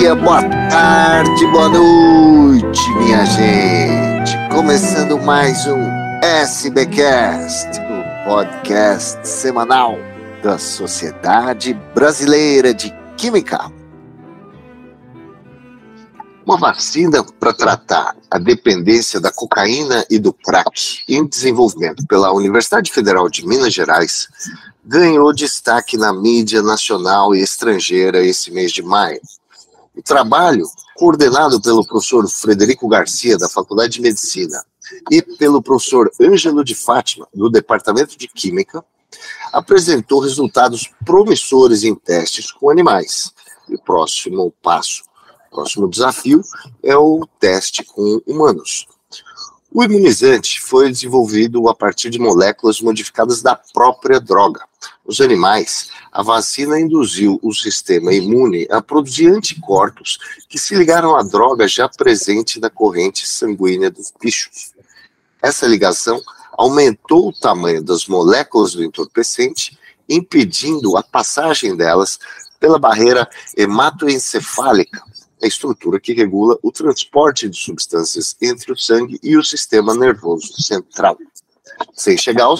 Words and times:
dia, 0.00 0.14
boa 0.14 0.42
tarde, 0.70 1.46
boa 1.48 1.68
noite, 1.68 2.90
minha 2.96 3.22
gente. 3.26 4.32
Começando 4.50 5.18
mais 5.18 5.66
um 5.66 5.78
SBcast, 6.22 7.68
o 7.80 8.24
podcast 8.26 9.28
semanal 9.28 9.98
da 10.42 10.56
Sociedade 10.56 11.74
Brasileira 11.94 12.72
de 12.72 12.90
Química. 13.18 13.70
Uma 16.46 16.56
vacina 16.56 17.22
para 17.38 17.52
tratar 17.52 18.16
a 18.30 18.38
dependência 18.38 19.20
da 19.20 19.30
cocaína 19.30 20.06
e 20.08 20.18
do 20.18 20.32
crack 20.32 21.02
em 21.06 21.26
desenvolvimento 21.26 22.06
pela 22.06 22.32
Universidade 22.32 22.90
Federal 22.90 23.28
de 23.28 23.46
Minas 23.46 23.74
Gerais 23.74 24.28
ganhou 24.82 25.30
destaque 25.34 25.98
na 25.98 26.10
mídia 26.10 26.62
nacional 26.62 27.34
e 27.34 27.42
estrangeira 27.42 28.24
esse 28.24 28.50
mês 28.50 28.72
de 28.72 28.82
maio. 28.82 29.20
O 29.96 30.02
trabalho, 30.02 30.64
coordenado 30.96 31.60
pelo 31.60 31.86
professor 31.86 32.28
Frederico 32.28 32.88
Garcia, 32.88 33.36
da 33.36 33.48
Faculdade 33.48 33.94
de 33.94 34.00
Medicina, 34.00 34.64
e 35.10 35.20
pelo 35.20 35.62
professor 35.62 36.10
Ângelo 36.20 36.64
de 36.64 36.74
Fátima, 36.74 37.26
do 37.34 37.50
Departamento 37.50 38.16
de 38.16 38.28
Química, 38.28 38.84
apresentou 39.52 40.20
resultados 40.20 40.90
promissores 41.04 41.82
em 41.82 41.94
testes 41.94 42.50
com 42.50 42.70
animais. 42.70 43.32
E 43.68 43.74
o 43.74 43.82
próximo 43.82 44.52
passo, 44.62 45.02
o 45.50 45.56
próximo 45.56 45.88
desafio 45.88 46.40
é 46.82 46.96
o 46.96 47.26
teste 47.38 47.84
com 47.84 48.20
humanos. 48.26 48.86
O 49.72 49.84
imunizante 49.84 50.60
foi 50.60 50.88
desenvolvido 50.90 51.68
a 51.68 51.74
partir 51.74 52.10
de 52.10 52.18
moléculas 52.18 52.80
modificadas 52.80 53.42
da 53.42 53.54
própria 53.54 54.20
droga. 54.20 54.64
Os 55.10 55.20
animais, 55.20 55.90
a 56.12 56.22
vacina 56.22 56.78
induziu 56.78 57.36
o 57.42 57.52
sistema 57.52 58.14
imune 58.14 58.68
a 58.70 58.80
produzir 58.80 59.26
anticorpos 59.26 60.20
que 60.48 60.56
se 60.56 60.72
ligaram 60.76 61.16
à 61.16 61.22
droga 61.24 61.66
já 61.66 61.88
presente 61.88 62.60
na 62.60 62.70
corrente 62.70 63.26
sanguínea 63.26 63.90
dos 63.90 64.12
bichos. 64.22 64.72
Essa 65.42 65.66
ligação 65.66 66.22
aumentou 66.52 67.26
o 67.26 67.32
tamanho 67.32 67.82
das 67.82 68.06
moléculas 68.06 68.74
do 68.74 68.84
entorpecente, 68.84 69.76
impedindo 70.08 70.96
a 70.96 71.02
passagem 71.02 71.76
delas 71.76 72.16
pela 72.60 72.78
barreira 72.78 73.28
hematoencefálica, 73.56 75.02
a 75.42 75.46
estrutura 75.48 75.98
que 75.98 76.12
regula 76.12 76.56
o 76.62 76.70
transporte 76.70 77.48
de 77.48 77.56
substâncias 77.56 78.36
entre 78.40 78.72
o 78.72 78.76
sangue 78.76 79.18
e 79.24 79.36
o 79.36 79.42
sistema 79.42 79.92
nervoso 79.92 80.52
central. 80.62 81.18
Sem 81.96 82.16
chegar 82.16 82.44
ao 82.44 82.56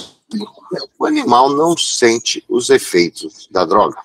o 0.99 1.07
animal 1.07 1.51
não 1.51 1.77
sente 1.77 2.45
os 2.49 2.71
efeitos 2.71 3.49
da 3.51 3.65
droga. 3.65 3.99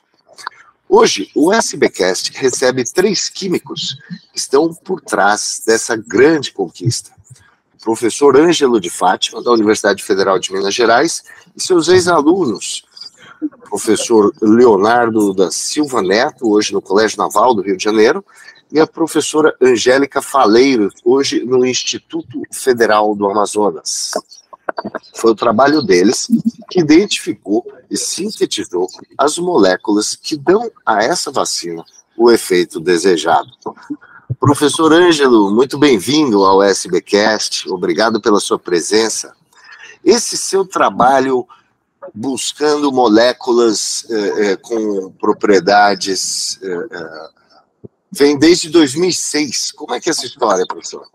Hoje, 0.87 1.29
o 1.35 1.51
SBcast 1.51 2.31
recebe 2.35 2.83
três 2.83 3.27
químicos 3.27 3.97
que 4.31 4.37
estão 4.39 4.73
por 4.73 5.01
trás 5.01 5.61
dessa 5.65 5.95
grande 5.95 6.51
conquista. 6.51 7.11
O 7.79 7.83
professor 7.83 8.37
Ângelo 8.37 8.79
de 8.79 8.89
Fátima, 8.89 9.43
da 9.43 9.51
Universidade 9.51 10.03
Federal 10.03 10.39
de 10.39 10.53
Minas 10.53 10.73
Gerais, 10.73 11.23
e 11.55 11.61
seus 11.61 11.87
ex-alunos, 11.87 12.85
o 13.41 13.69
professor 13.69 14.33
Leonardo 14.41 15.33
da 15.33 15.51
Silva 15.51 16.01
Neto, 16.01 16.49
hoje 16.49 16.71
no 16.71 16.81
Colégio 16.81 17.17
Naval 17.17 17.53
do 17.53 17.61
Rio 17.61 17.77
de 17.77 17.83
Janeiro, 17.83 18.23
e 18.71 18.79
a 18.79 18.87
professora 18.87 19.55
Angélica 19.61 20.21
Faleiro, 20.21 20.91
hoje 21.03 21.43
no 21.43 21.65
Instituto 21.65 22.41
Federal 22.51 23.15
do 23.15 23.29
Amazonas. 23.29 24.11
Foi 25.13 25.31
o 25.31 25.35
trabalho 25.35 25.81
deles 25.81 26.27
que 26.69 26.79
identificou 26.79 27.65
e 27.89 27.97
sintetizou 27.97 28.87
as 29.17 29.37
moléculas 29.37 30.15
que 30.15 30.37
dão 30.37 30.69
a 30.85 31.03
essa 31.03 31.31
vacina 31.31 31.83
o 32.17 32.31
efeito 32.31 32.79
desejado. 32.79 33.49
Professor 34.39 34.91
Ângelo, 34.93 35.51
muito 35.51 35.77
bem-vindo 35.77 36.43
ao 36.43 36.63
SBcast, 36.63 37.69
obrigado 37.69 38.21
pela 38.21 38.39
sua 38.39 38.57
presença. 38.57 39.33
Esse 40.03 40.37
seu 40.37 40.65
trabalho 40.65 41.47
buscando 42.13 42.91
moléculas 42.91 44.05
eh, 44.09 44.51
eh, 44.51 44.55
com 44.57 45.11
propriedades 45.19 46.59
eh, 46.61 46.87
eh 46.91 47.29
vem 48.11 48.37
desde 48.37 48.69
2006. 48.69 49.71
Como 49.73 49.93
é 49.93 49.99
que 49.99 50.09
é 50.09 50.11
essa 50.11 50.25
história, 50.25 50.65
professor? 50.65 51.05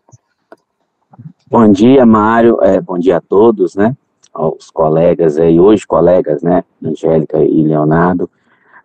Bom 1.50 1.68
dia, 1.68 2.06
Mário. 2.06 2.58
É, 2.62 2.80
bom 2.80 2.96
dia 2.96 3.16
a 3.16 3.20
todos, 3.20 3.74
né? 3.74 3.96
Aos 4.32 4.70
colegas 4.70 5.36
aí, 5.36 5.58
hoje 5.58 5.84
colegas, 5.84 6.44
né? 6.44 6.62
Angélica 6.80 7.42
e 7.42 7.64
Leonardo. 7.64 8.30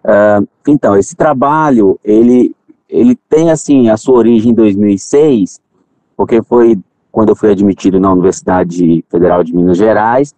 Uh, 0.03 0.47
então, 0.67 0.97
esse 0.97 1.15
trabalho, 1.15 1.99
ele, 2.03 2.55
ele 2.89 3.15
tem, 3.29 3.51
assim, 3.51 3.87
a 3.89 3.97
sua 3.97 4.17
origem 4.17 4.51
em 4.51 4.55
2006, 4.55 5.61
porque 6.17 6.41
foi 6.41 6.79
quando 7.11 7.29
eu 7.29 7.35
fui 7.35 7.51
admitido 7.51 7.99
na 7.99 8.11
Universidade 8.11 9.05
Federal 9.11 9.43
de 9.43 9.55
Minas 9.55 9.77
Gerais, 9.77 10.33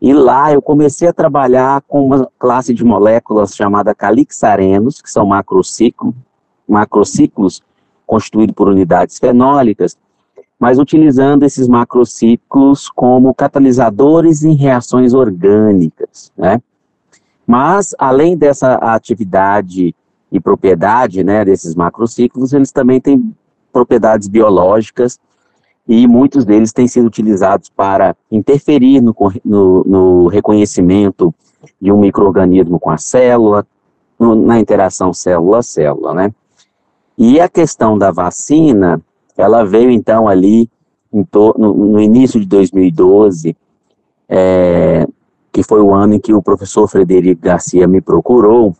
e 0.00 0.14
lá 0.14 0.50
eu 0.50 0.62
comecei 0.62 1.06
a 1.06 1.12
trabalhar 1.12 1.82
com 1.82 2.02
uma 2.02 2.26
classe 2.38 2.72
de 2.72 2.82
moléculas 2.82 3.54
chamada 3.54 3.94
calixarenos, 3.94 5.02
que 5.02 5.10
são 5.10 5.26
macrociclo, 5.26 6.14
macrociclos 6.66 7.62
constituídos 8.06 8.54
por 8.54 8.68
unidades 8.68 9.18
fenólicas, 9.18 9.98
mas 10.58 10.78
utilizando 10.78 11.44
esses 11.44 11.68
macrociclos 11.68 12.88
como 12.88 13.34
catalisadores 13.34 14.42
em 14.42 14.54
reações 14.54 15.14
orgânicas, 15.14 16.32
né? 16.36 16.60
Mas, 17.46 17.94
além 17.98 18.36
dessa 18.36 18.74
atividade 18.74 19.94
e 20.30 20.38
propriedade, 20.38 21.24
né, 21.24 21.44
desses 21.44 21.74
macrociclos, 21.74 22.52
eles 22.52 22.70
também 22.70 23.00
têm 23.00 23.34
propriedades 23.72 24.28
biológicas 24.28 25.18
e 25.88 26.06
muitos 26.06 26.44
deles 26.44 26.72
têm 26.72 26.86
sido 26.86 27.06
utilizados 27.06 27.70
para 27.70 28.14
interferir 28.30 29.00
no, 29.00 29.14
no, 29.42 29.84
no 29.84 30.26
reconhecimento 30.26 31.34
de 31.80 31.90
um 31.90 32.00
microorganismo 32.00 32.78
com 32.78 32.90
a 32.90 32.98
célula, 32.98 33.66
no, 34.18 34.34
na 34.34 34.60
interação 34.60 35.14
célula-célula, 35.14 36.12
né? 36.12 36.30
E 37.16 37.40
a 37.40 37.48
questão 37.48 37.96
da 37.96 38.10
vacina, 38.10 39.00
ela 39.38 39.64
veio 39.64 39.88
então 39.90 40.28
ali 40.28 40.68
no, 41.10 41.54
no, 41.56 42.00
início 42.00 42.40
de 42.40 42.46
2012, 42.46 43.56
é, 44.28 45.06
que 45.52 45.62
foi 45.62 45.80
o 45.80 45.94
ano 45.94 46.14
em 46.14 46.20
que 46.20 46.34
o 46.34 46.42
professor 46.42 46.88
Frederico 46.88 47.42
Garcia 47.42 47.86
me 47.86 48.00
procurou 48.00 48.76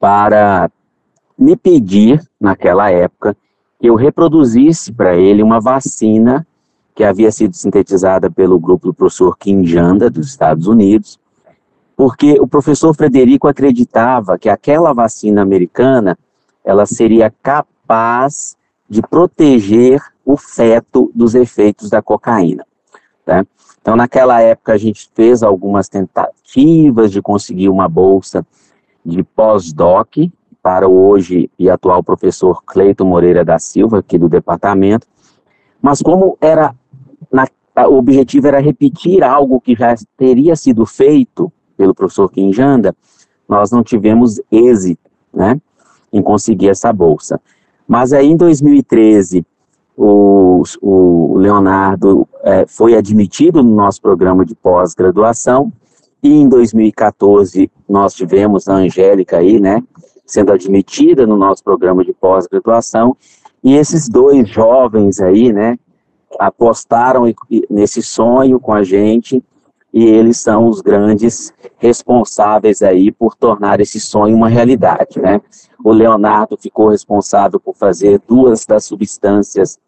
para 0.00 0.68
me 1.38 1.56
pedir, 1.56 2.20
naquela 2.40 2.90
época, 2.90 3.36
que 3.80 3.86
eu 3.86 3.94
reproduzisse 3.94 4.92
para 4.92 5.16
ele 5.16 5.42
uma 5.42 5.60
vacina 5.60 6.46
que 6.94 7.04
havia 7.04 7.30
sido 7.30 7.54
sintetizada 7.54 8.30
pelo 8.30 8.58
grupo 8.58 8.88
do 8.88 8.94
professor 8.94 9.36
Kim 9.38 9.64
Janda, 9.64 10.10
dos 10.10 10.26
Estados 10.28 10.66
Unidos, 10.66 11.18
porque 11.96 12.38
o 12.40 12.46
professor 12.46 12.94
Frederico 12.94 13.48
acreditava 13.48 14.38
que 14.38 14.48
aquela 14.48 14.92
vacina 14.92 15.42
americana 15.42 16.18
ela 16.64 16.84
seria 16.84 17.32
capaz 17.42 18.56
de 18.88 19.02
proteger 19.02 20.00
o 20.24 20.36
feto 20.36 21.10
dos 21.14 21.34
efeitos 21.34 21.90
da 21.90 22.00
cocaína. 22.02 22.66
Né? 23.26 23.46
Então, 23.80 23.96
naquela 23.96 24.40
época, 24.40 24.72
a 24.72 24.78
gente 24.78 25.10
fez 25.14 25.42
algumas 25.42 25.88
tentativas 25.88 27.10
de 27.10 27.20
conseguir 27.20 27.68
uma 27.68 27.88
bolsa 27.88 28.46
de 29.04 29.22
pós-doc 29.22 30.16
para 30.62 30.88
o 30.88 31.08
hoje 31.08 31.50
e 31.58 31.68
atual 31.68 32.02
professor 32.02 32.62
Cleiton 32.64 33.04
Moreira 33.04 33.44
da 33.44 33.58
Silva, 33.58 33.98
aqui 33.98 34.16
do 34.16 34.30
departamento, 34.30 35.06
mas 35.82 36.00
como 36.00 36.38
era 36.40 36.74
na, 37.30 37.46
o 37.86 37.98
objetivo 37.98 38.46
era 38.46 38.60
repetir 38.60 39.22
algo 39.22 39.60
que 39.60 39.74
já 39.74 39.94
teria 40.16 40.56
sido 40.56 40.86
feito 40.86 41.52
pelo 41.76 41.94
professor 41.94 42.30
Quinjanda, 42.30 42.96
nós 43.48 43.70
não 43.70 43.82
tivemos 43.82 44.40
êxito, 44.50 45.10
né? 45.32 45.60
em 46.12 46.22
conseguir 46.22 46.68
essa 46.68 46.92
bolsa. 46.92 47.40
Mas 47.86 48.12
aí 48.12 48.26
em 48.26 48.36
2013, 48.36 49.44
o, 49.96 50.62
o 50.80 51.36
Leonardo 51.36 52.26
é, 52.42 52.66
foi 52.66 52.96
admitido 52.96 53.62
no 53.62 53.74
nosso 53.74 54.00
programa 54.00 54.44
de 54.44 54.54
pós-graduação, 54.54 55.72
e 56.22 56.32
em 56.32 56.48
2014 56.48 57.70
nós 57.88 58.14
tivemos 58.14 58.68
a 58.68 58.74
Angélica 58.74 59.38
aí, 59.38 59.60
né, 59.60 59.82
sendo 60.24 60.52
admitida 60.52 61.26
no 61.26 61.36
nosso 61.36 61.62
programa 61.62 62.04
de 62.04 62.12
pós-graduação, 62.14 63.16
e 63.62 63.74
esses 63.74 64.08
dois 64.08 64.48
jovens 64.48 65.20
aí, 65.20 65.52
né, 65.52 65.78
apostaram 66.38 67.24
nesse 67.70 68.02
sonho 68.02 68.58
com 68.58 68.72
a 68.72 68.82
gente 68.82 69.42
e 69.94 70.04
eles 70.04 70.40
são 70.40 70.68
os 70.68 70.80
grandes 70.80 71.54
responsáveis 71.78 72.82
aí 72.82 73.12
por 73.12 73.36
tornar 73.36 73.78
esse 73.78 74.00
sonho 74.00 74.36
uma 74.36 74.48
realidade, 74.48 75.20
né? 75.20 75.40
O 75.84 75.92
Leonardo 75.92 76.56
ficou 76.56 76.88
responsável 76.88 77.60
por 77.60 77.76
fazer 77.76 78.20
duas 78.26 78.66
das 78.66 78.84
substâncias 78.84 79.78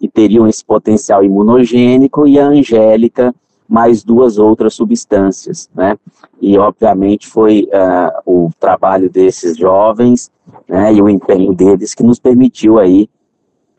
que 0.00 0.08
teriam 0.08 0.48
esse 0.48 0.64
potencial 0.64 1.22
imunogênico 1.22 2.26
e 2.26 2.40
a 2.40 2.46
Angélica 2.46 3.34
mais 3.68 4.02
duas 4.02 4.38
outras 4.38 4.72
substâncias, 4.72 5.68
né? 5.74 5.98
E, 6.40 6.56
obviamente, 6.56 7.28
foi 7.28 7.68
uh, 7.68 8.22
o 8.24 8.50
trabalho 8.58 9.10
desses 9.10 9.58
jovens 9.58 10.32
né, 10.66 10.94
e 10.94 11.02
o 11.02 11.08
empenho 11.08 11.54
deles 11.54 11.94
que 11.94 12.02
nos 12.02 12.18
permitiu 12.18 12.78
aí 12.78 13.10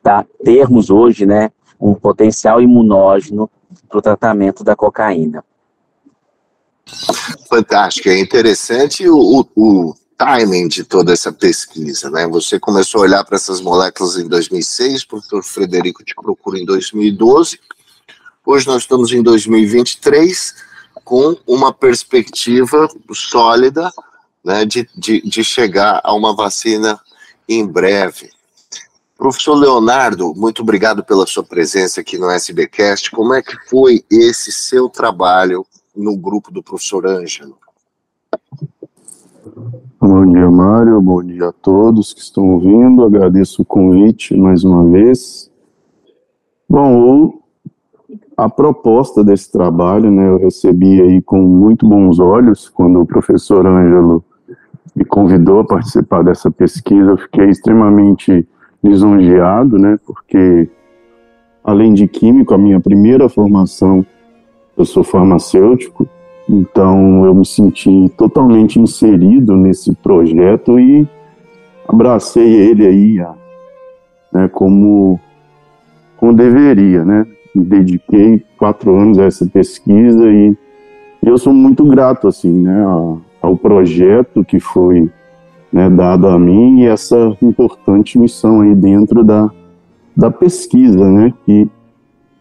tá, 0.03 0.23
termos 0.43 0.91
hoje, 0.91 1.25
né, 1.25 1.49
um 1.79 1.95
potencial 1.95 2.61
imunógeno 2.61 3.49
para 3.89 3.97
o 3.97 4.01
tratamento 4.01 4.63
da 4.63 4.75
cocaína. 4.75 5.43
Fantástico, 7.49 8.09
é 8.09 8.19
interessante 8.19 9.07
o, 9.09 9.45
o, 9.55 9.95
timing 10.17 10.67
de 10.67 10.83
toda 10.83 11.11
essa 11.11 11.31
pesquisa, 11.31 12.09
né? 12.09 12.27
Você 12.27 12.59
começou 12.59 13.01
a 13.01 13.03
olhar 13.03 13.23
para 13.25 13.35
essas 13.35 13.59
moléculas 13.59 14.17
em 14.17 14.27
2006, 14.27 15.03
o 15.03 15.07
professor 15.07 15.43
Frederico 15.43 16.03
te 16.03 16.15
procura 16.15 16.57
em 16.57 16.65
2012. 16.65 17.59
Hoje 18.45 18.67
nós 18.67 18.83
estamos 18.83 19.11
em 19.11 19.21
2023 19.21 20.55
com 21.03 21.35
uma 21.45 21.73
perspectiva 21.73 22.87
sólida 23.11 23.91
né, 24.43 24.63
de, 24.63 24.87
de, 24.95 25.21
de 25.21 25.43
chegar 25.43 25.99
a 26.03 26.13
uma 26.13 26.33
vacina 26.35 26.99
em 27.49 27.65
breve. 27.65 28.31
Professor 29.17 29.55
Leonardo, 29.55 30.33
muito 30.35 30.61
obrigado 30.61 31.03
pela 31.03 31.25
sua 31.25 31.43
presença 31.43 32.01
aqui 32.01 32.17
no 32.17 32.29
SBcast. 32.29 33.11
Como 33.11 33.33
é 33.33 33.41
que 33.41 33.55
foi 33.69 34.03
esse 34.09 34.51
seu 34.51 34.89
trabalho 34.89 35.65
no 35.95 36.17
grupo 36.17 36.51
do 36.51 36.61
professor 36.61 37.05
Ângelo? 37.05 37.57
Bom 39.99 40.25
dia, 40.31 40.49
Mário. 40.49 41.01
Bom 41.01 41.23
dia 41.23 41.49
a 41.49 41.51
todos 41.51 42.13
que 42.13 42.19
estão 42.19 42.49
ouvindo. 42.49 43.03
Agradeço 43.03 43.61
o 43.61 43.65
convite 43.65 44.35
mais 44.35 44.63
uma 44.63 44.83
vez. 44.89 45.49
Bom, 46.67 47.39
a 48.35 48.49
proposta 48.49 49.23
desse 49.23 49.51
trabalho, 49.51 50.11
né, 50.11 50.27
eu 50.27 50.37
recebi 50.37 51.01
aí 51.01 51.21
com 51.21 51.41
muito 51.41 51.87
bons 51.87 52.19
olhos 52.19 52.67
quando 52.67 52.99
o 52.99 53.05
professor 53.05 53.65
Ângelo 53.65 54.23
me 54.95 55.05
convidou 55.05 55.59
a 55.59 55.65
participar 55.65 56.23
dessa 56.23 56.51
pesquisa. 56.51 57.11
Eu 57.11 57.17
fiquei 57.17 57.49
extremamente 57.49 58.47
lisonjeado, 58.83 59.77
né, 59.77 59.97
porque 60.05 60.69
além 61.63 61.93
de 61.93 62.07
químico, 62.07 62.53
a 62.53 62.57
minha 62.57 62.79
primeira 62.79 63.29
formação, 63.29 64.05
eu 64.77 64.85
sou 64.85 65.03
farmacêutico, 65.03 66.07
então 66.49 67.25
eu 67.25 67.33
me 67.33 67.45
senti 67.45 68.09
totalmente 68.17 68.79
inserido 68.79 69.55
nesse 69.55 69.93
projeto 69.95 70.79
e 70.79 71.07
abracei 71.87 72.53
ele 72.53 72.85
aí, 72.85 73.25
né, 74.33 74.47
como, 74.49 75.19
como 76.17 76.33
deveria, 76.33 77.03
né? 77.05 77.25
Me 77.53 77.63
dediquei 77.63 78.43
quatro 78.57 78.95
anos 78.95 79.17
a 79.17 79.23
essa 79.23 79.45
pesquisa 79.45 80.29
e 80.29 80.55
eu 81.23 81.37
sou 81.37 81.53
muito 81.53 81.85
grato, 81.85 82.27
assim, 82.27 82.51
né, 82.51 82.83
ao 83.41 83.57
projeto 83.57 84.43
que 84.43 84.59
foi 84.59 85.09
né, 85.71 85.89
dado 85.89 86.27
a 86.27 86.37
mim 86.37 86.81
e 86.81 86.85
essa 86.85 87.35
importante 87.41 88.19
missão 88.19 88.61
aí 88.61 88.75
dentro 88.75 89.23
da, 89.23 89.49
da 90.15 90.29
pesquisa, 90.29 91.09
né, 91.09 91.33
que 91.45 91.67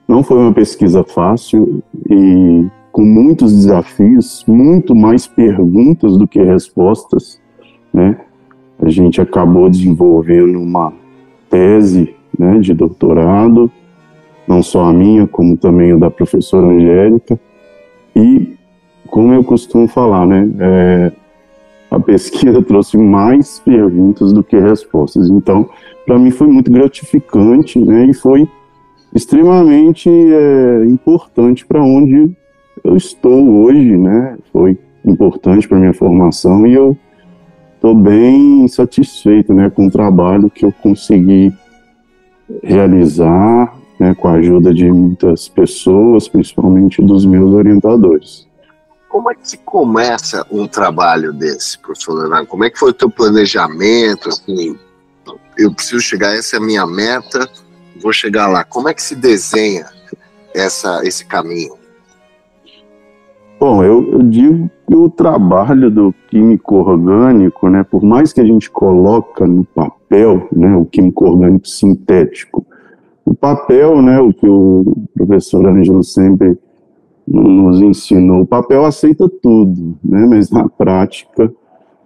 não 0.06 0.22
foi 0.22 0.38
uma 0.38 0.52
pesquisa 0.52 1.02
fácil 1.02 1.82
e 2.10 2.66
com 2.92 3.04
muitos 3.04 3.52
desafios, 3.52 4.44
muito 4.46 4.94
mais 4.94 5.26
perguntas 5.26 6.16
do 6.16 6.28
que 6.28 6.40
respostas, 6.40 7.40
né? 7.92 8.16
A 8.78 8.88
gente 8.88 9.20
acabou 9.20 9.68
desenvolvendo 9.68 10.60
uma 10.60 10.92
tese, 11.50 12.14
né, 12.38 12.58
de 12.58 12.74
doutorado, 12.74 13.70
não 14.46 14.62
só 14.62 14.84
a 14.84 14.92
minha, 14.92 15.26
como 15.26 15.56
também 15.56 15.92
a 15.92 15.96
da 15.96 16.10
professora 16.10 16.66
Angélica, 16.66 17.38
e 18.14 18.54
como 19.08 19.32
eu 19.32 19.42
costumo 19.42 19.88
falar, 19.88 20.26
né, 20.26 20.48
é, 20.58 21.12
a 21.90 21.98
pesquisa 21.98 22.60
trouxe 22.62 22.96
mais 22.96 23.58
perguntas 23.60 24.32
do 24.32 24.42
que 24.42 24.58
respostas. 24.58 25.28
Então, 25.30 25.68
para 26.04 26.18
mim 26.18 26.30
foi 26.30 26.46
muito 26.46 26.70
gratificante, 26.70 27.78
né, 27.78 28.06
e 28.06 28.14
foi 28.14 28.48
extremamente 29.14 30.10
é, 30.10 30.84
importante 30.86 31.64
para 31.64 31.82
onde 31.82 32.30
eu 32.82 32.96
estou 32.96 33.48
hoje, 33.62 33.96
né? 33.96 34.36
Foi 34.52 34.76
importante 35.04 35.68
para 35.68 35.78
minha 35.78 35.94
formação 35.94 36.66
e 36.66 36.74
eu 36.74 36.96
estou 37.74 37.94
bem 37.94 38.66
satisfeito, 38.66 39.52
né, 39.52 39.68
com 39.68 39.86
o 39.86 39.90
trabalho 39.90 40.48
que 40.48 40.64
eu 40.64 40.72
consegui 40.72 41.52
realizar, 42.62 43.74
né, 44.00 44.14
com 44.14 44.28
a 44.28 44.32
ajuda 44.32 44.72
de 44.72 44.90
muitas 44.90 45.48
pessoas, 45.48 46.26
principalmente 46.26 47.02
dos 47.02 47.26
meus 47.26 47.52
orientadores. 47.52 48.48
Como 49.08 49.30
é 49.30 49.34
que 49.34 49.48
se 49.48 49.58
começa 49.58 50.46
um 50.50 50.66
trabalho 50.66 51.32
desse, 51.32 51.78
professor 51.78 52.14
Leonardo? 52.14 52.46
Como 52.46 52.64
é 52.64 52.70
que 52.70 52.78
foi 52.78 52.90
o 52.90 52.94
teu 52.94 53.10
planejamento? 53.10 54.30
Assim, 54.30 54.76
eu 55.58 55.72
preciso 55.72 56.00
chegar, 56.00 56.34
essa 56.34 56.56
é 56.56 56.58
a 56.58 56.62
minha 56.62 56.86
meta, 56.86 57.48
vou 58.00 58.12
chegar 58.12 58.48
lá. 58.48 58.64
Como 58.64 58.88
é 58.88 58.94
que 58.94 59.02
se 59.02 59.14
desenha 59.14 59.86
essa, 60.54 61.00
esse 61.04 61.24
caminho? 61.24 61.74
Bom, 63.58 63.82
eu, 63.82 64.12
eu, 64.12 64.22
digo 64.22 64.70
que 64.86 64.94
o 64.94 65.08
trabalho 65.08 65.90
do 65.90 66.14
químico 66.28 66.76
orgânico, 66.76 67.68
né, 67.68 67.82
por 67.82 68.02
mais 68.02 68.32
que 68.32 68.40
a 68.40 68.44
gente 68.44 68.70
coloca 68.70 69.46
no 69.46 69.64
papel, 69.64 70.48
né, 70.52 70.76
o 70.76 70.84
químico 70.84 71.24
orgânico 71.24 71.66
sintético, 71.66 72.66
o 73.24 73.34
papel, 73.34 74.02
né, 74.02 74.20
o 74.20 74.32
que 74.34 74.46
o 74.46 74.94
professor 75.14 75.66
Ângelo 75.66 76.04
sempre 76.04 76.58
nos 77.26 77.80
ensinou, 77.80 78.42
o 78.42 78.46
papel 78.46 78.84
aceita 78.84 79.30
tudo, 79.40 79.96
né, 80.04 80.26
mas 80.28 80.50
na 80.50 80.68
prática 80.68 81.50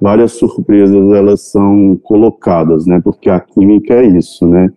várias 0.01 0.33
surpresas 0.33 1.13
elas 1.13 1.41
são 1.51 1.99
colocadas, 2.05 2.87
né, 2.87 3.01
porque 3.03 3.29
a 3.29 3.41
química 3.41 3.95
é 3.95 4.07
isso, 4.07 4.47
né, 4.47 4.71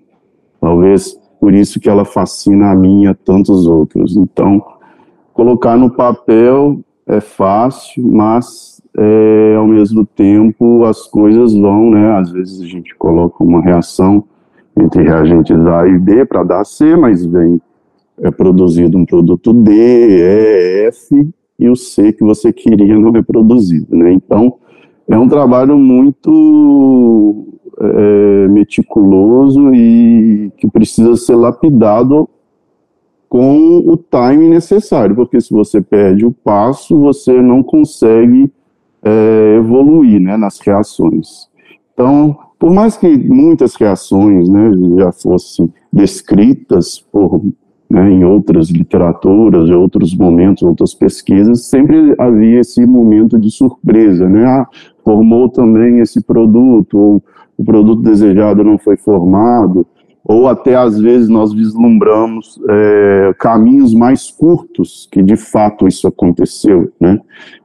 talvez 0.61 1.19
por 1.39 1.53
isso 1.55 1.79
que 1.79 1.89
ela 1.89 2.05
fascina 2.05 2.69
a 2.69 2.75
mim 2.75 3.03
e 3.03 3.07
a 3.07 3.15
tantos 3.15 3.65
outros. 3.65 4.15
Então, 4.15 4.63
colocar 5.33 5.75
no 5.75 5.89
papel 5.89 6.79
é 7.07 7.19
fácil, 7.19 8.07
mas 8.07 8.79
é, 8.95 9.55
ao 9.57 9.65
mesmo 9.65 10.05
tempo 10.05 10.85
as 10.85 11.07
coisas 11.07 11.53
vão, 11.53 11.89
né? 11.89 12.17
Às 12.17 12.31
vezes 12.31 12.61
a 12.61 12.65
gente 12.65 12.95
coloca 12.95 13.43
uma 13.43 13.59
reação 13.59 14.23
entre 14.79 15.03
reagentes 15.03 15.57
A 15.65 15.87
e 15.87 15.97
B 15.97 16.25
para 16.25 16.43
dar 16.43 16.63
C, 16.63 16.95
mas 16.95 17.25
vem 17.25 17.59
é 18.21 18.29
produzido 18.29 18.97
um 18.97 19.05
produto 19.05 19.51
D, 19.51 19.71
E, 19.73 20.87
F 20.89 21.33
e 21.57 21.69
o 21.69 21.75
C 21.75 22.13
que 22.13 22.23
você 22.23 22.53
queria 22.53 22.99
não 22.99 23.15
é 23.15 23.21
produzido, 23.23 23.95
né? 23.95 24.13
Então 24.13 24.57
é 25.11 25.19
um 25.19 25.27
trabalho 25.27 25.77
muito 25.77 27.45
é, 27.79 28.47
meticuloso 28.47 29.73
e 29.73 30.51
que 30.57 30.69
precisa 30.69 31.15
ser 31.17 31.35
lapidado 31.35 32.29
com 33.27 33.77
o 33.79 33.97
time 33.97 34.47
necessário, 34.47 35.15
porque 35.15 35.39
se 35.39 35.53
você 35.53 35.81
perde 35.81 36.25
o 36.25 36.31
passo, 36.31 36.99
você 36.99 37.41
não 37.41 37.61
consegue 37.61 38.51
é, 39.03 39.55
evoluir 39.57 40.19
né, 40.19 40.37
nas 40.37 40.59
reações. 40.59 41.49
Então, 41.93 42.37
por 42.57 42.71
mais 42.71 42.95
que 42.95 43.07
muitas 43.17 43.75
reações 43.75 44.47
né, 44.47 44.71
já 44.97 45.11
fossem 45.11 45.71
descritas 45.91 46.99
por, 46.99 47.41
né, 47.91 48.09
em 48.09 48.23
outras 48.23 48.69
literaturas, 48.69 49.69
em 49.69 49.73
outros 49.73 50.15
momentos, 50.15 50.63
outras 50.63 50.93
pesquisas, 50.93 51.65
sempre 51.65 52.15
havia 52.17 52.61
esse 52.61 52.85
momento 52.85 53.37
de 53.37 53.51
surpresa, 53.51 54.29
né? 54.29 54.45
Ah, 54.45 54.65
formou 55.03 55.49
também 55.49 55.99
esse 55.99 56.21
produto, 56.21 56.97
ou 56.97 57.23
o 57.57 57.65
produto 57.65 58.01
desejado 58.01 58.63
não 58.63 58.77
foi 58.77 58.95
formado, 58.95 59.85
ou 60.23 60.47
até 60.47 60.75
às 60.75 60.97
vezes 60.99 61.27
nós 61.27 61.53
vislumbramos 61.53 62.59
é, 62.69 63.35
caminhos 63.37 63.93
mais 63.93 64.31
curtos 64.31 65.09
que 65.11 65.21
de 65.21 65.35
fato 65.35 65.85
isso 65.85 66.07
aconteceu, 66.07 66.91
né? 66.99 67.19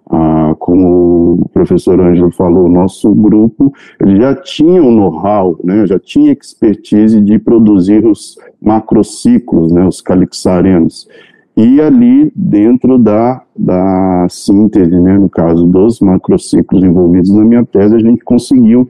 Ah, 0.08 0.54
como 0.58 1.32
o 1.42 1.48
professor 1.48 2.00
Ângelo 2.00 2.30
falou, 2.32 2.68
nosso 2.68 3.12
grupo 3.12 3.72
ele 4.00 4.20
já 4.20 4.34
tinha 4.36 4.80
um 4.80 4.92
know-how, 4.92 5.58
né? 5.64 5.86
Já 5.86 5.98
tinha 5.98 6.32
expertise 6.32 7.20
de 7.20 7.38
produzir 7.38 8.06
os 8.06 8.38
macrociclos, 8.62 9.72
né? 9.72 9.84
Os 9.86 10.00
calixarenos 10.00 11.08
e 11.56 11.80
ali 11.80 12.30
dentro 12.36 12.98
da, 12.98 13.42
da 13.56 14.26
síntese, 14.28 15.00
né, 15.00 15.18
no 15.18 15.30
caso 15.30 15.66
dos 15.66 16.00
macrociclos 16.00 16.84
envolvidos 16.84 17.30
na 17.30 17.44
minha 17.44 17.64
tese, 17.64 17.94
a 17.94 17.98
gente 17.98 18.22
conseguiu 18.22 18.86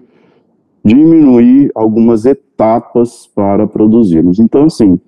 diminuir 0.85 1.71
algumas 1.77 2.27
etapas 2.27 3.31
para 3.33 3.69
produzirmos. 3.69 4.41
Então, 4.41 4.65
assim, 4.65 4.99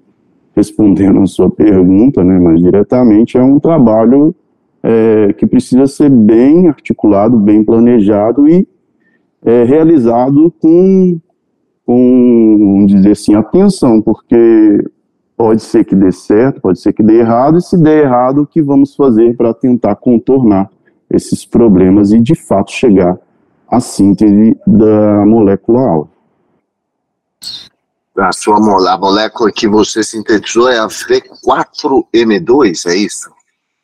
respondendo 0.55 1.21
a 1.21 1.27
sua 1.27 1.51
pergunta, 1.51 2.23
né, 2.23 2.39
mais 2.39 2.61
diretamente, 2.61 3.37
é 3.37 3.43
um 3.43 3.59
trabalho 3.59 4.33
é, 4.89 5.35
que 5.35 5.47
precisa 5.47 5.87
ser 5.87 6.09
bem 6.09 6.69
articulado, 6.69 7.37
bem 7.37 7.63
planejado 7.63 8.49
e 8.49 8.67
é, 9.45 9.65
realizado 9.65 10.51
com, 10.59 11.21
com, 11.85 12.57
vamos 12.59 12.93
dizer 12.93 13.11
assim, 13.11 13.35
atenção, 13.35 14.01
porque 14.01 14.83
Pode 15.39 15.63
ser 15.63 15.85
que 15.85 15.95
dê 15.95 16.11
certo, 16.11 16.61
pode 16.61 16.81
ser 16.81 16.93
que 16.93 17.01
dê 17.01 17.21
errado, 17.21 17.59
e 17.59 17.63
se 17.63 17.81
der 17.81 18.03
errado, 18.03 18.43
o 18.43 18.47
que 18.47 18.61
vamos 18.61 18.97
fazer 18.97 19.37
para 19.37 19.55
tentar 19.55 19.95
contornar 19.95 20.69
esses 21.09 21.47
problemas 21.47 22.11
e 22.11 22.19
de 22.19 22.35
fato 22.35 22.73
chegar 22.73 23.17
à 23.71 23.79
síntese 23.79 24.59
da 24.67 25.25
molécula-alvo. 25.25 26.11
A 28.17 28.33
sua 28.33 28.57
a 28.57 28.99
molécula 28.99 29.53
que 29.53 29.69
você 29.69 30.03
sintetizou 30.03 30.69
é 30.69 30.81
a 30.81 30.89
V4M2, 30.89 32.91
é 32.91 32.97
isso? 32.97 33.31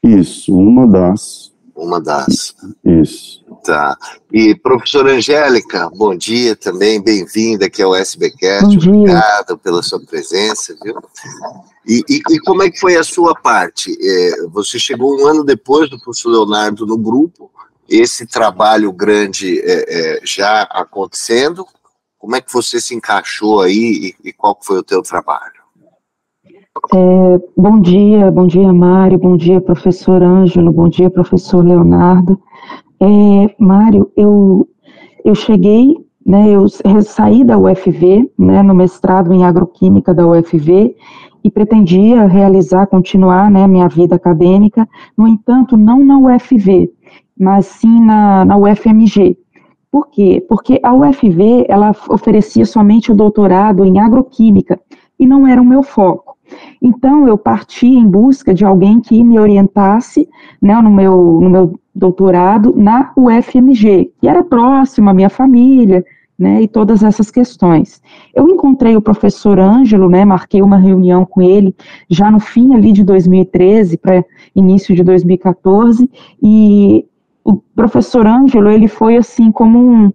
Isso, 0.05 0.55
uma 0.55 0.87
das. 0.87 1.51
Uma 1.75 1.99
das. 1.99 2.55
Isso. 2.85 3.43
Tá. 3.65 3.97
E 4.31 4.55
professora 4.55 5.13
Angélica, 5.13 5.89
bom 5.97 6.15
dia 6.15 6.55
também, 6.55 7.03
bem-vinda 7.03 7.65
aqui 7.65 7.83
ao 7.83 7.95
SBCast. 7.95 8.77
Obrigado 8.77 9.57
pela 9.57 9.83
sua 9.83 9.99
presença, 10.05 10.77
viu? 10.83 10.97
E, 11.87 12.03
e, 12.07 12.21
e, 12.31 12.39
como 12.41 12.63
é 12.63 12.71
que 12.71 12.79
foi 12.79 12.97
a 12.97 13.03
sua 13.03 13.35
parte? 13.35 13.97
É, 13.99 14.47
você 14.49 14.79
chegou 14.79 15.19
um 15.19 15.27
ano 15.27 15.43
depois 15.43 15.89
do 15.89 15.99
professor 15.99 16.33
Leonardo 16.33 16.85
no 16.85 16.99
grupo, 16.99 17.51
esse 17.89 18.27
trabalho 18.27 18.93
grande 18.93 19.59
é, 19.61 20.17
é, 20.17 20.21
já 20.23 20.65
acontecendo. 20.65 21.67
Como 22.19 22.37
é 22.37 22.43
que 22.43 22.53
você 22.53 22.79
se 22.79 22.95
encaixou 22.95 23.63
aí 23.63 24.15
e, 24.23 24.29
e 24.29 24.33
qual 24.35 24.59
foi 24.63 24.79
o 24.79 24.85
teu 24.85 25.01
trabalho? 25.01 25.54
É, 26.77 27.41
bom 27.57 27.81
dia, 27.81 28.33
bom 28.33 28.49
dia, 28.49 28.73
Mário, 28.73 29.17
bom 29.17 29.37
dia, 29.37 29.61
professor 29.61 30.21
Ângelo, 30.21 30.73
bom 30.73 30.89
dia, 30.89 31.09
professor 31.09 31.65
Leonardo. 31.65 32.41
É, 33.01 33.55
Mário, 33.61 34.11
eu, 34.17 34.69
eu 35.25 35.37
cheguei, 35.37 35.95
né, 36.27 36.51
eu 36.51 36.67
saí 37.03 37.45
da 37.45 37.57
UFV, 37.57 38.29
né, 38.37 38.61
no 38.61 38.75
mestrado 38.75 39.33
em 39.33 39.45
agroquímica 39.45 40.13
da 40.13 40.27
UFV, 40.27 40.97
e 41.45 41.51
pretendia 41.51 42.27
realizar, 42.27 42.89
continuar, 42.89 43.49
né, 43.53 43.69
minha 43.69 43.87
vida 43.89 44.17
acadêmica, 44.17 44.89
no 45.17 45.29
entanto, 45.29 45.77
não 45.77 46.05
na 46.05 46.19
UFV, 46.19 46.91
mas 47.39 47.67
sim 47.67 48.01
na, 48.05 48.45
na 48.45 48.57
UFMG. 48.57 49.39
Por 49.93 50.09
quê? 50.09 50.45
Porque 50.49 50.81
a 50.83 50.93
UFV, 50.93 51.67
ela 51.69 51.93
oferecia 52.11 52.67
somente 52.67 53.13
o 53.13 53.15
doutorado 53.15 53.85
em 53.85 54.01
agroquímica, 54.01 54.81
e 55.17 55.25
não 55.25 55.47
era 55.47 55.63
o 55.63 55.65
meu 55.65 55.85
foco. 55.85 56.34
Então, 56.81 57.27
eu 57.27 57.37
parti 57.37 57.87
em 57.87 58.07
busca 58.07 58.53
de 58.53 58.65
alguém 58.65 59.01
que 59.01 59.23
me 59.23 59.39
orientasse 59.39 60.29
né, 60.61 60.75
no, 60.81 60.91
meu, 60.91 61.41
no 61.41 61.51
meu 61.51 61.81
doutorado 61.95 62.75
na 62.77 63.13
UFMG, 63.17 64.13
que 64.21 64.29
era 64.29 64.43
próximo 64.43 65.11
à 65.11 65.15
minha 65.15 65.31
família, 65.31 66.05
né, 66.39 66.63
e 66.63 66.69
todas 66.69 67.03
essas 67.03 67.31
questões. 67.31 68.03
Eu 68.35 68.49
encontrei 68.49 68.97
o 68.97 69.03
professor 69.03 69.59
Ângelo, 69.59 70.09
né, 70.09 70.25
marquei 70.25 70.63
uma 70.63 70.77
reunião 70.77 71.25
com 71.25 71.41
ele 71.41 71.75
já 72.11 72.31
no 72.31 72.41
fim 72.41 72.75
ali 72.75 72.93
de 72.93 73.05
2013 73.05 73.97
para 73.97 74.25
início 74.55 74.95
de 74.95 75.05
2014, 75.05 76.11
e 76.43 77.07
o 77.45 77.57
professor 77.77 78.27
Ângelo, 78.27 78.71
ele 78.71 78.89
foi 78.89 79.17
assim 79.17 79.53
como 79.53 79.79
um, 79.79 80.13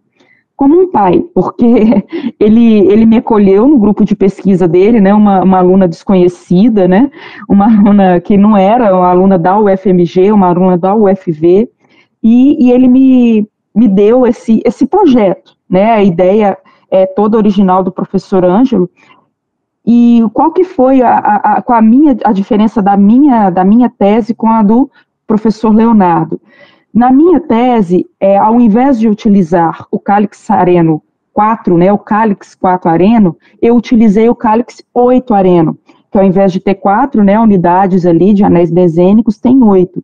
como 0.60 0.78
um 0.78 0.92
pai, 0.92 1.24
porque 1.34 1.64
ele, 2.38 2.80
ele 2.80 3.06
me 3.06 3.16
acolheu 3.16 3.66
no 3.66 3.80
grupo 3.80 4.04
de 4.04 4.14
pesquisa 4.14 4.68
dele, 4.68 5.00
né, 5.00 5.14
uma, 5.14 5.42
uma 5.42 5.58
aluna 5.58 5.88
desconhecida, 5.88 6.86
né, 6.86 7.10
uma 7.48 7.66
aluna 7.66 8.20
que 8.20 8.38
não 8.38 8.58
era 8.58 8.94
uma 8.94 9.08
aluna 9.08 9.40
da 9.40 9.58
UFMG, 9.58 10.34
uma 10.34 10.48
aluna 10.48 10.78
da 10.78 10.94
UFV, 10.94 11.70
e, 12.22 12.66
e 12.66 12.74
ele 12.74 12.90
me, 12.90 13.48
me 13.74 13.88
deu 13.88 14.28
esse, 14.28 14.62
esse 14.66 14.86
projeto, 14.86 15.56
né, 15.70 15.94
a 15.94 16.04
ideia 16.04 16.58
é 16.92 17.06
toda 17.06 17.38
original 17.38 17.82
do 17.82 17.90
professor 17.90 18.44
Ângelo, 18.44 18.90
e 19.86 20.22
qual 20.34 20.52
que 20.52 20.66
foi 20.66 21.02
a, 21.02 21.20
a, 21.20 21.36
a, 21.54 21.62
com 21.62 21.72
a 21.72 21.82
minha, 21.82 22.18
a 22.26 22.34
diferença 22.34 22.82
da 22.82 22.98
minha, 22.98 23.50
da 23.50 23.64
minha 23.64 23.90
tese 23.90 24.34
com 24.34 24.50
a 24.50 24.62
do 24.62 24.92
professor 25.26 25.74
Leonardo? 25.74 26.38
Na 26.94 27.12
minha 27.12 27.40
tese, 27.40 28.06
é, 28.20 28.38
ao 28.38 28.60
invés 28.60 29.00
de 29.00 29.08
utilizar 29.08 29.86
o 29.92 30.00
cálix 30.00 30.50
areno 30.50 31.02
4, 31.34 31.78
né, 31.78 31.94
o 31.94 31.98
cálix 31.98 32.56
4 32.56 32.90
areno, 32.90 33.38
eu 33.62 33.76
utilizei 33.76 34.28
o 34.28 34.36
cálix 34.36 34.84
8 34.94 35.34
areno, 35.34 35.78
que 36.12 36.18
ao 36.18 36.24
invés 36.26 36.52
de 36.52 36.60
ter 36.60 36.76
quatro 36.76 37.24
né, 37.24 37.40
unidades 37.40 38.06
ali 38.06 38.34
de 38.34 38.44
anéis 38.44 38.72
benzênicos, 38.72 39.38
tem 39.38 39.64
oito. 39.64 40.04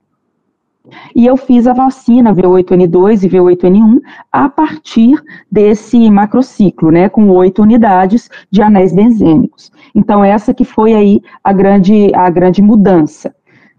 E 1.16 1.26
eu 1.26 1.36
fiz 1.36 1.66
a 1.66 1.74
vacina 1.74 2.34
V8N2 2.34 3.24
e 3.24 3.30
V8N1 3.30 4.00
a 4.32 4.48
partir 4.48 5.22
desse 5.52 6.10
macrociclo, 6.12 6.92
né, 6.92 7.10
com 7.10 7.28
oito 7.32 7.62
unidades 7.62 8.30
de 8.52 8.62
anéis 8.62 8.94
benzênicos. 8.94 9.72
Então, 9.94 10.24
essa 10.24 10.54
que 10.54 10.64
foi 10.64 10.94
aí 10.94 11.22
a 11.44 11.52
grande, 11.52 12.14
a 12.14 12.30
grande 12.30 12.62
mudança, 12.62 13.34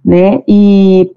né, 0.04 0.42
e 0.48 1.15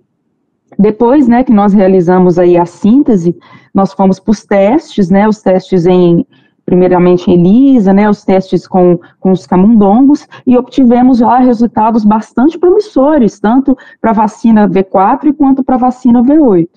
depois, 0.79 1.27
né, 1.27 1.43
que 1.43 1.51
nós 1.51 1.74
realizamos 1.74 2.39
aí 2.39 2.55
a 2.55 2.65
síntese, 2.65 3.38
nós 3.74 3.91
fomos 3.91 4.17
para 4.17 4.31
os 4.31 4.45
testes, 4.45 5.09
né, 5.09 5.27
os 5.27 5.41
testes 5.41 5.86
em, 5.86 6.25
primeiramente 6.65 7.29
em 7.29 7.33
ELISA, 7.33 7.91
né, 7.91 8.09
os 8.09 8.24
testes 8.24 8.65
com, 8.65 8.98
com 9.19 9.33
os 9.33 9.45
camundongos, 9.45 10.25
e 10.48 10.57
obtivemos 10.57 11.19
lá 11.19 11.39
resultados 11.39 12.05
bastante 12.05 12.57
promissores, 12.57 13.41
tanto 13.41 13.77
para 14.00 14.12
a 14.12 14.13
vacina 14.13 14.69
V4 14.69 15.36
quanto 15.36 15.65
para 15.65 15.75
a 15.75 15.79
vacina 15.79 16.24
V8. 16.24 16.69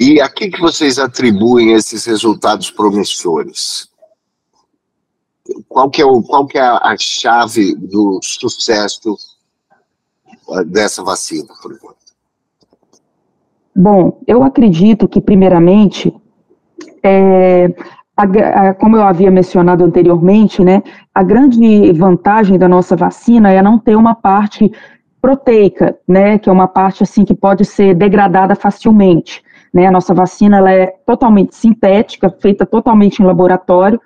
E 0.00 0.22
a 0.22 0.30
que, 0.30 0.48
que 0.48 0.58
vocês 0.58 0.98
atribuem 0.98 1.74
esses 1.74 2.06
resultados 2.06 2.70
promissores? 2.70 3.90
Qual 5.68 5.90
que 5.90 6.00
é, 6.00 6.06
o, 6.06 6.22
qual 6.22 6.46
que 6.46 6.56
é 6.56 6.62
a 6.62 6.96
chave 6.98 7.74
do 7.74 8.18
sucesso 8.22 9.18
dessa 10.66 11.02
vacina, 11.02 11.48
por 11.62 11.72
enquanto? 11.72 11.96
Bom, 13.74 14.18
eu 14.26 14.42
acredito 14.42 15.08
que, 15.08 15.20
primeiramente, 15.20 16.14
é, 17.02 17.72
a, 18.16 18.24
a, 18.68 18.74
como 18.74 18.96
eu 18.96 19.02
havia 19.02 19.30
mencionado 19.30 19.84
anteriormente, 19.84 20.62
né, 20.62 20.82
a 21.14 21.22
grande 21.22 21.92
vantagem 21.92 22.58
da 22.58 22.68
nossa 22.68 22.96
vacina 22.96 23.50
é 23.50 23.62
não 23.62 23.78
ter 23.78 23.96
uma 23.96 24.14
parte 24.14 24.70
proteica, 25.20 25.96
né, 26.06 26.38
que 26.38 26.48
é 26.48 26.52
uma 26.52 26.68
parte 26.68 27.02
assim 27.02 27.24
que 27.24 27.34
pode 27.34 27.64
ser 27.64 27.94
degradada 27.94 28.54
facilmente. 28.54 29.42
Né, 29.72 29.86
a 29.86 29.90
nossa 29.90 30.12
vacina 30.12 30.58
ela 30.58 30.72
é 30.72 30.86
totalmente 31.06 31.54
sintética, 31.54 32.28
feita 32.40 32.66
totalmente 32.66 33.20
em 33.20 33.24
laboratório, 33.24 34.00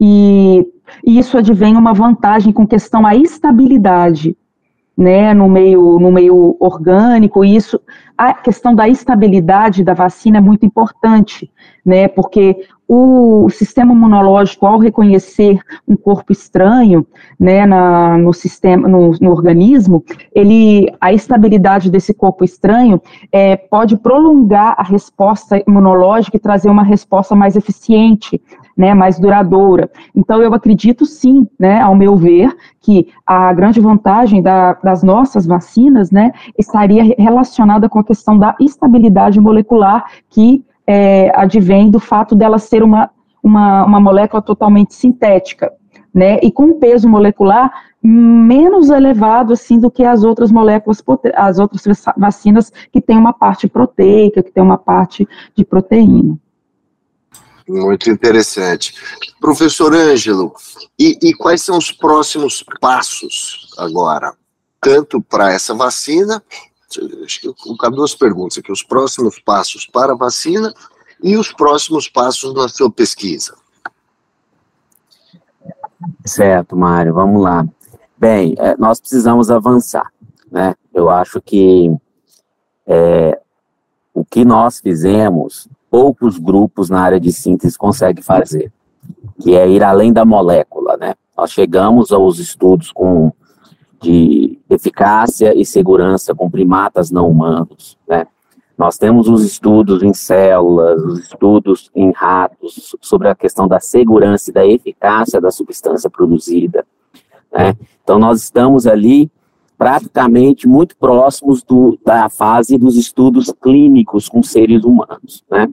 e, 0.00 0.66
e 1.06 1.18
isso 1.18 1.36
advém 1.36 1.76
uma 1.76 1.92
vantagem 1.92 2.52
com 2.52 2.66
questão 2.66 3.06
à 3.06 3.14
estabilidade 3.14 4.34
né, 5.00 5.32
no 5.32 5.48
meio, 5.48 5.98
no 5.98 6.12
meio 6.12 6.58
orgânico, 6.60 7.42
e 7.42 7.56
isso, 7.56 7.80
a 8.18 8.34
questão 8.34 8.74
da 8.74 8.86
estabilidade 8.86 9.82
da 9.82 9.94
vacina 9.94 10.36
é 10.36 10.40
muito 10.42 10.66
importante, 10.66 11.50
né, 11.82 12.06
porque 12.06 12.68
o 12.86 13.48
sistema 13.48 13.94
imunológico, 13.94 14.66
ao 14.66 14.78
reconhecer 14.78 15.58
um 15.88 15.96
corpo 15.96 16.32
estranho, 16.32 17.06
né, 17.38 17.64
na, 17.64 18.18
no 18.18 18.34
sistema, 18.34 18.86
no, 18.86 19.12
no, 19.18 19.30
organismo, 19.30 20.04
ele, 20.34 20.92
a 21.00 21.14
estabilidade 21.14 21.90
desse 21.90 22.12
corpo 22.12 22.44
estranho 22.44 23.00
é, 23.32 23.56
pode 23.56 23.96
prolongar 23.96 24.74
a 24.76 24.82
resposta 24.82 25.62
imunológica 25.66 26.36
e 26.36 26.40
trazer 26.40 26.68
uma 26.68 26.82
resposta 26.82 27.34
mais 27.34 27.56
eficiente 27.56 28.42
né, 28.80 28.94
mais 28.94 29.18
duradoura. 29.18 29.90
Então, 30.16 30.40
eu 30.40 30.54
acredito 30.54 31.04
sim, 31.04 31.46
né, 31.58 31.82
ao 31.82 31.94
meu 31.94 32.16
ver, 32.16 32.56
que 32.80 33.08
a 33.26 33.52
grande 33.52 33.78
vantagem 33.78 34.40
da, 34.40 34.72
das 34.72 35.02
nossas 35.02 35.44
vacinas, 35.46 36.10
né, 36.10 36.32
estaria 36.58 37.14
relacionada 37.18 37.90
com 37.90 37.98
a 37.98 38.04
questão 38.04 38.38
da 38.38 38.56
estabilidade 38.58 39.38
molecular 39.38 40.06
que 40.30 40.64
é, 40.86 41.30
advém 41.38 41.90
do 41.90 42.00
fato 42.00 42.34
dela 42.34 42.58
ser 42.58 42.82
uma, 42.82 43.10
uma, 43.42 43.84
uma 43.84 44.00
molécula 44.00 44.40
totalmente 44.40 44.94
sintética, 44.94 45.70
né, 46.12 46.38
e 46.42 46.50
com 46.50 46.78
peso 46.80 47.06
molecular 47.06 47.70
menos 48.02 48.88
elevado 48.88 49.52
assim 49.52 49.78
do 49.78 49.90
que 49.90 50.02
as 50.02 50.24
outras 50.24 50.50
moléculas, 50.50 51.04
as 51.34 51.58
outras 51.58 51.82
vacinas 52.16 52.72
que 52.90 52.98
têm 52.98 53.18
uma 53.18 53.34
parte 53.34 53.68
proteica, 53.68 54.42
que 54.42 54.50
tem 54.50 54.62
uma 54.62 54.78
parte 54.78 55.28
de 55.54 55.66
proteína. 55.66 56.38
Muito 57.70 58.10
interessante. 58.10 58.92
Professor 59.40 59.94
Ângelo, 59.94 60.52
e, 60.98 61.16
e 61.22 61.32
quais 61.32 61.62
são 61.62 61.78
os 61.78 61.92
próximos 61.92 62.64
passos 62.80 63.70
agora? 63.78 64.34
Tanto 64.80 65.22
para 65.22 65.52
essa 65.52 65.72
vacina, 65.72 66.42
acho 67.24 67.40
que 67.40 67.46
eu 67.46 67.54
colocar 67.54 67.90
duas 67.90 68.12
perguntas 68.12 68.58
aqui: 68.58 68.72
os 68.72 68.82
próximos 68.82 69.38
passos 69.38 69.86
para 69.86 70.14
a 70.14 70.16
vacina 70.16 70.74
e 71.22 71.36
os 71.36 71.52
próximos 71.52 72.08
passos 72.08 72.52
na 72.54 72.68
sua 72.68 72.90
pesquisa. 72.90 73.54
Certo, 76.24 76.76
Mário, 76.76 77.14
vamos 77.14 77.40
lá. 77.40 77.64
Bem, 78.18 78.56
é, 78.58 78.76
nós 78.78 78.98
precisamos 78.98 79.48
avançar, 79.48 80.10
né? 80.50 80.74
Eu 80.92 81.08
acho 81.08 81.40
que 81.40 81.88
é, 82.84 83.40
o 84.12 84.24
que 84.24 84.44
nós 84.44 84.80
fizemos 84.80 85.68
poucos 85.90 86.38
grupos 86.38 86.88
na 86.88 87.00
área 87.00 87.20
de 87.20 87.32
síntese 87.32 87.76
conseguem 87.76 88.22
fazer, 88.22 88.72
que 89.40 89.54
é 89.54 89.68
ir 89.68 89.82
além 89.82 90.12
da 90.12 90.24
molécula, 90.24 90.96
né? 90.96 91.14
Nós 91.36 91.50
chegamos 91.50 92.12
aos 92.12 92.38
estudos 92.38 92.92
com 92.92 93.32
de 94.00 94.58
eficácia 94.70 95.54
e 95.54 95.64
segurança 95.64 96.34
com 96.34 96.50
primatas 96.50 97.10
não 97.10 97.28
humanos, 97.28 97.98
né? 98.08 98.26
Nós 98.80 98.96
temos 98.96 99.28
os 99.28 99.44
estudos 99.44 100.02
em 100.02 100.14
células, 100.14 101.02
os 101.02 101.18
estudos 101.18 101.90
em 101.94 102.10
ratos 102.12 102.96
sobre 103.02 103.28
a 103.28 103.34
questão 103.34 103.68
da 103.68 103.78
segurança 103.78 104.48
e 104.48 104.54
da 104.54 104.66
eficácia 104.66 105.38
da 105.38 105.50
substância 105.50 106.08
produzida. 106.08 106.86
Né? 107.52 107.76
Então, 108.02 108.18
nós 108.18 108.42
estamos 108.42 108.86
ali 108.86 109.30
praticamente 109.80 110.68
muito 110.68 110.94
próximos 110.94 111.62
do, 111.62 111.98
da 112.04 112.28
fase 112.28 112.76
dos 112.76 112.98
estudos 112.98 113.50
clínicos 113.50 114.28
com 114.28 114.42
seres 114.42 114.84
humanos. 114.84 115.42
Né? 115.50 115.70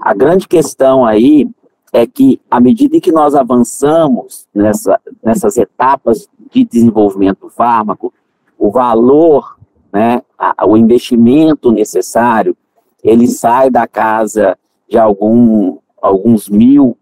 A 0.00 0.12
grande 0.12 0.48
questão 0.48 1.04
aí 1.04 1.48
é 1.92 2.08
que, 2.08 2.40
à 2.50 2.58
medida 2.58 3.00
que 3.00 3.12
nós 3.12 3.36
avançamos 3.36 4.48
nessa, 4.52 5.00
nessas 5.22 5.56
etapas 5.56 6.28
de 6.50 6.64
desenvolvimento 6.64 7.42
do 7.42 7.48
fármaco, 7.48 8.12
o 8.58 8.68
valor 8.68 9.56
né, 9.92 10.22
a, 10.36 10.66
o 10.66 10.76
investimento 10.76 11.70
necessário, 11.70 12.56
ele 13.00 13.28
sai 13.28 13.70
da 13.70 13.86
casa 13.86 14.58
de 14.88 14.98
algum, 14.98 15.78
alguns 16.02 16.48
mil, 16.48 16.98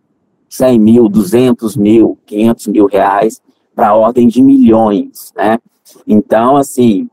cem 0.47 0.79
mil, 0.79 1.09
duzentos 1.09 1.75
mil, 1.75 2.19
quinhentos 2.27 2.67
mil 2.67 2.85
reais 2.85 3.41
para 3.75 3.89
a 3.89 3.95
ordem 3.95 4.29
de 4.29 4.43
milhões, 4.43 5.33
né? 5.35 5.59
Então, 6.07 6.57
assim, 6.57 7.09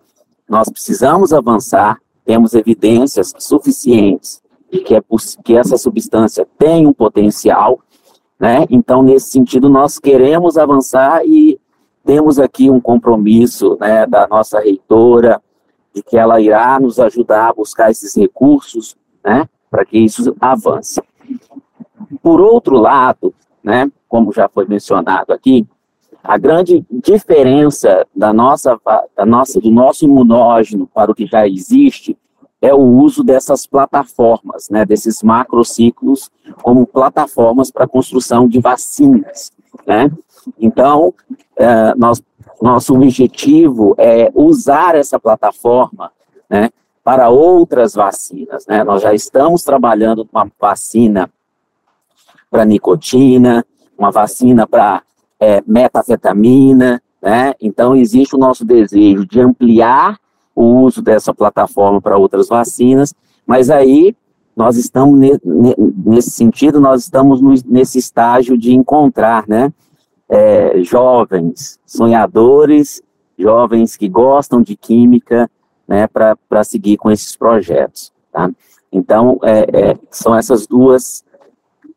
nós 0.50 0.70
precisamos 0.70 1.34
avançar, 1.34 2.00
temos 2.26 2.54
evidências 2.54 3.34
suficientes 3.40 4.42
de 4.72 4.80
que, 4.80 4.96
é 4.96 5.02
que 5.44 5.56
essa 5.56 5.78
substância 5.78 6.48
tem 6.58 6.88
um 6.88 6.94
potencial, 6.94 7.80
né? 8.40 8.66
Então, 8.70 9.04
nesse 9.04 9.30
sentido, 9.30 9.70
nós 9.70 10.00
queremos 10.00 10.58
avançar 10.58 11.26
e 11.26 11.60
temos 12.04 12.40
aqui 12.40 12.70
um 12.70 12.80
compromisso 12.80 13.78
né, 13.80 14.06
da 14.08 14.28
nossa 14.28 14.60
reitora, 14.60 15.42
de 15.94 16.02
que 16.02 16.18
ela 16.18 16.40
irá 16.40 16.80
nos 16.80 17.00
ajudar 17.00 17.50
a 17.50 17.54
buscar 17.54 17.92
esses 17.92 18.16
recursos, 18.16 18.96
né, 19.24 19.48
para 19.70 19.86
que 19.86 20.00
isso 20.00 20.36
avance. 20.40 21.02
Por 22.22 22.42
outro 22.42 22.78
lado, 22.78 23.34
né, 23.64 23.92
como 24.08 24.32
já 24.32 24.50
foi 24.50 24.66
mencionado 24.66 25.34
aqui, 25.34 25.68
a 26.24 26.38
grande 26.38 26.86
diferença 26.90 28.06
da 28.16 28.32
nossa, 28.32 28.80
da 29.16 29.26
nossa, 29.26 29.60
do 29.60 29.72
nosso 29.72 30.06
imunógeno 30.06 30.88
para 30.94 31.12
o 31.12 31.16
que 31.16 31.26
já 31.26 31.48
existe 31.48 32.18
é 32.62 32.74
o 32.74 32.80
uso 32.80 33.24
dessas 33.24 33.66
plataformas, 33.66 34.70
né, 34.70 34.86
desses 34.86 35.24
macrociclos, 35.24 36.30
como 36.62 36.86
plataformas 36.86 37.72
para 37.72 37.88
construção 37.88 38.48
de 38.48 38.60
vacinas. 38.60 39.52
Né? 39.88 40.12
Então, 40.60 41.12
é, 41.58 41.96
nós 41.96 42.22
nosso 42.62 42.94
objetivo 42.94 43.96
é 43.98 44.32
usar 44.36 44.94
essa 44.96 45.20
plataforma 45.20 46.12
né, 46.48 46.70
para 47.04 47.30
outras 47.30 47.96
vacinas. 47.96 48.68
Né? 48.68 48.84
Nós 48.84 49.02
já 49.02 49.14
estamos 49.14 49.64
trabalhando 49.64 50.26
com 50.26 50.38
uma 50.38 50.52
vacina 50.60 51.30
para 52.52 52.64
nicotina, 52.64 53.66
uma 53.98 54.12
vacina 54.12 54.68
para 54.68 55.02
é, 55.42 55.62
metafetamina, 55.68 57.02
né? 57.22 57.54
Então, 57.60 57.96
existe 57.96 58.36
o 58.36 58.40
nosso 58.40 58.64
desejo 58.64 59.26
de 59.26 59.42
ampliar 59.42 60.18
o 60.56 60.84
uso 60.84 61.02
dessa 61.02 61.34
plataforma 61.34 62.00
para 62.00 62.18
outras 62.18 62.48
vacinas, 62.48 63.14
mas 63.46 63.70
aí 63.70 64.16
nós 64.56 64.78
estamos, 64.78 65.20
nesse 66.06 66.30
sentido, 66.30 66.80
nós 66.80 67.04
estamos 67.04 67.64
nesse 67.64 67.98
estágio 67.98 68.58
de 68.58 68.74
encontrar, 68.74 69.46
né? 69.48 69.74
é, 70.32 70.82
jovens 70.82 71.78
sonhadores, 71.86 73.02
jovens 73.38 73.98
que 73.98 74.08
gostam 74.08 74.62
de 74.62 74.78
química, 74.78 75.52
né, 75.86 76.08
para 76.08 76.64
seguir 76.64 76.96
com 76.96 77.12
esses 77.12 77.36
projetos. 77.36 78.14
Tá? 78.32 78.50
Então, 78.90 79.38
é, 79.44 79.90
é, 79.90 79.98
são 80.10 80.34
essas 80.34 80.66
duas 80.66 81.26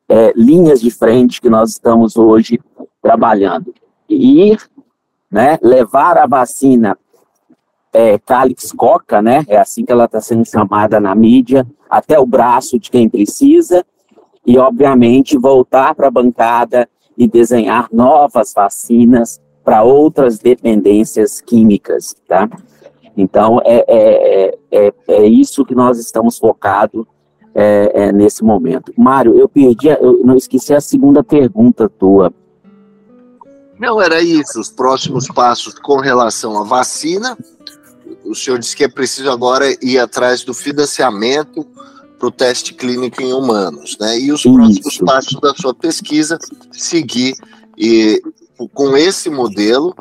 é, 0.09 0.33
linhas 0.37 0.81
de 0.81 0.91
frente 0.91 1.41
que 1.41 1.49
nós 1.51 1.71
estamos 1.71 2.17
hoje 2.17 2.61
trabalhando. 3.03 3.75
Ir, 4.09 4.59
né, 5.31 5.59
levar 5.63 6.19
a 6.19 6.27
vacina 6.27 6.97
é, 7.93 8.19
Calix 8.19 8.73
Coca, 8.73 9.23
né, 9.23 9.45
é 9.49 9.57
assim 9.57 9.85
que 9.85 9.93
ela 9.93 10.05
está 10.05 10.21
sendo 10.21 10.45
chamada 10.45 11.01
na 11.01 11.15
mídia, 11.15 11.67
até 11.89 12.19
o 12.19 12.27
braço 12.27 12.79
de 12.79 12.91
quem 12.91 13.09
precisa, 13.09 13.85
e, 14.47 14.59
obviamente, 14.59 15.39
voltar 15.39 15.95
para 15.95 16.09
a 16.09 16.11
bancada 16.11 16.89
e 17.17 17.27
desenhar 17.27 17.89
novas 17.93 18.53
vacinas 18.53 19.41
para 19.65 19.83
outras 19.83 20.39
dependências 20.39 21.41
químicas, 21.41 22.15
tá? 22.29 22.51
Então, 23.17 23.61
é, 23.65 23.85
é, 23.89 24.59
é, 24.71 24.93
é 25.09 25.27
isso 25.27 25.65
que 25.65 25.75
nós 25.75 25.99
estamos 25.99 26.37
focados 26.37 27.07
é, 27.55 27.93
é, 27.95 28.13
nesse 28.13 28.43
momento. 28.43 28.93
Mário, 28.97 29.37
eu 29.39 29.49
perdi, 29.49 29.89
eu 29.89 30.21
não 30.25 30.37
esqueci 30.37 30.75
a 30.75 30.81
segunda 30.81 31.23
pergunta 31.23 31.89
tua. 31.89 32.33
Não, 33.79 34.01
era 34.01 34.21
isso, 34.21 34.61
os 34.61 34.71
próximos 34.71 35.27
passos 35.29 35.75
com 35.79 35.97
relação 35.99 36.61
à 36.61 36.65
vacina. 36.65 37.37
O 38.25 38.35
senhor 38.35 38.59
disse 38.59 38.77
que 38.77 38.85
é 38.85 38.89
preciso 38.89 39.31
agora 39.31 39.67
ir 39.83 39.99
atrás 39.99 40.43
do 40.43 40.55
financiamento 40.55 41.67
para 42.19 42.29
o 42.29 42.31
teste 42.31 42.73
clínico 42.73 43.21
em 43.21 43.33
humanos, 43.33 43.97
né? 44.01 44.19
E 44.19 44.33
os 44.33 44.41
Isso. 44.41 44.55
próximos 44.55 44.99
passos 44.99 45.41
da 45.41 45.55
sua 45.55 45.75
pesquisa 45.75 46.39
seguir 46.73 47.35
e 47.77 48.23
com 48.73 48.97
esse 48.97 49.29
modelo 49.29 49.95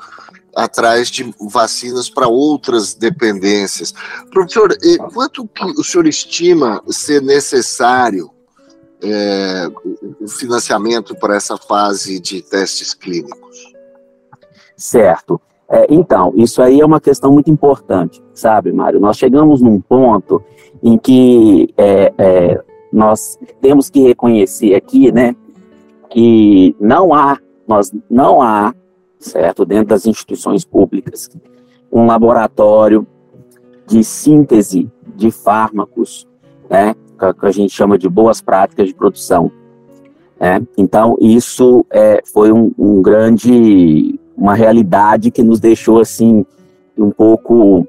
atrás 0.55 1.09
de 1.09 1.33
vacinas 1.39 2.09
para 2.09 2.27
outras 2.27 2.93
dependências. 2.93 3.93
Professor, 4.31 4.75
quanto 5.13 5.49
o 5.77 5.83
senhor 5.83 6.07
estima 6.07 6.81
ser 6.87 7.21
necessário 7.21 8.29
é, 9.01 9.67
o 10.21 10.27
financiamento 10.27 11.15
para 11.15 11.35
essa 11.35 11.57
fase 11.57 12.19
de 12.19 12.41
testes 12.41 12.93
clínicos? 12.93 13.73
Certo. 14.77 15.39
É, 15.69 15.87
então, 15.89 16.33
isso 16.35 16.61
aí 16.61 16.81
é 16.81 16.85
uma 16.85 17.01
questão 17.01 17.31
muito 17.31 17.49
importante, 17.49 18.21
sabe, 18.33 18.71
Mário? 18.71 18.99
Nós 18.99 19.17
chegamos 19.17 19.61
num 19.61 19.79
ponto 19.79 20.43
em 20.83 20.97
que 20.97 21.73
é, 21.77 22.13
é, 22.17 22.61
nós 22.91 23.39
temos 23.61 23.89
que 23.89 24.01
reconhecer 24.01 24.75
aqui, 24.75 25.11
né, 25.11 25.35
que 26.09 26.75
não 26.79 27.13
há, 27.13 27.39
nós 27.67 27.91
não 28.09 28.41
há, 28.41 28.73
certo, 29.23 29.65
dentro 29.65 29.87
das 29.87 30.05
instituições 30.05 30.65
públicas, 30.65 31.29
um 31.91 32.05
laboratório 32.05 33.07
de 33.87 34.03
síntese 34.03 34.91
de 35.15 35.31
fármacos, 35.31 36.27
né, 36.69 36.95
que 37.39 37.45
a 37.45 37.51
gente 37.51 37.73
chama 37.73 37.97
de 37.97 38.09
boas 38.09 38.41
práticas 38.41 38.87
de 38.87 38.93
produção. 38.93 39.51
Né? 40.39 40.61
Então, 40.77 41.15
isso 41.19 41.85
é, 41.89 42.21
foi 42.25 42.51
um, 42.51 42.71
um 42.77 43.01
grande 43.01 44.19
uma 44.35 44.55
realidade 44.55 45.31
que 45.31 45.43
nos 45.43 45.59
deixou 45.59 45.99
assim 45.99 46.45
um 46.97 47.11
pouco 47.11 47.87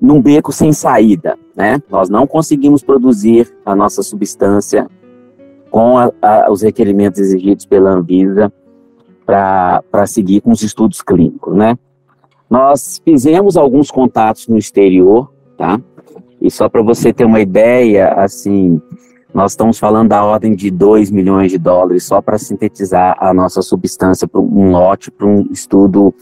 num 0.00 0.20
beco 0.20 0.52
sem 0.52 0.72
saída, 0.72 1.38
né? 1.54 1.80
Nós 1.88 2.08
não 2.08 2.26
conseguimos 2.26 2.82
produzir 2.82 3.54
a 3.64 3.74
nossa 3.74 4.02
substância 4.02 4.88
com 5.70 5.96
a, 5.96 6.12
a, 6.20 6.50
os 6.50 6.62
requerimentos 6.62 7.20
exigidos 7.20 7.64
pela 7.64 7.92
Anvisa 7.92 8.52
para 9.24 10.06
seguir 10.06 10.40
com 10.40 10.50
os 10.50 10.62
estudos 10.62 11.02
clínicos, 11.02 11.54
né? 11.54 11.78
Nós 12.48 13.00
fizemos 13.04 13.56
alguns 13.56 13.90
contatos 13.90 14.46
no 14.46 14.58
exterior, 14.58 15.32
tá? 15.56 15.80
E 16.40 16.50
só 16.50 16.68
para 16.68 16.82
você 16.82 17.12
ter 17.12 17.24
uma 17.24 17.40
ideia, 17.40 18.08
assim, 18.14 18.80
nós 19.32 19.52
estamos 19.52 19.78
falando 19.78 20.10
da 20.10 20.24
ordem 20.24 20.54
de 20.54 20.70
2 20.70 21.10
milhões 21.10 21.50
de 21.50 21.58
dólares 21.58 22.04
só 22.04 22.20
para 22.20 22.36
sintetizar 22.36 23.16
a 23.18 23.32
nossa 23.32 23.62
substância 23.62 24.28
para 24.28 24.40
um 24.40 24.70
lote, 24.70 25.10
para 25.10 25.26
um 25.26 25.46
estudo 25.50 26.12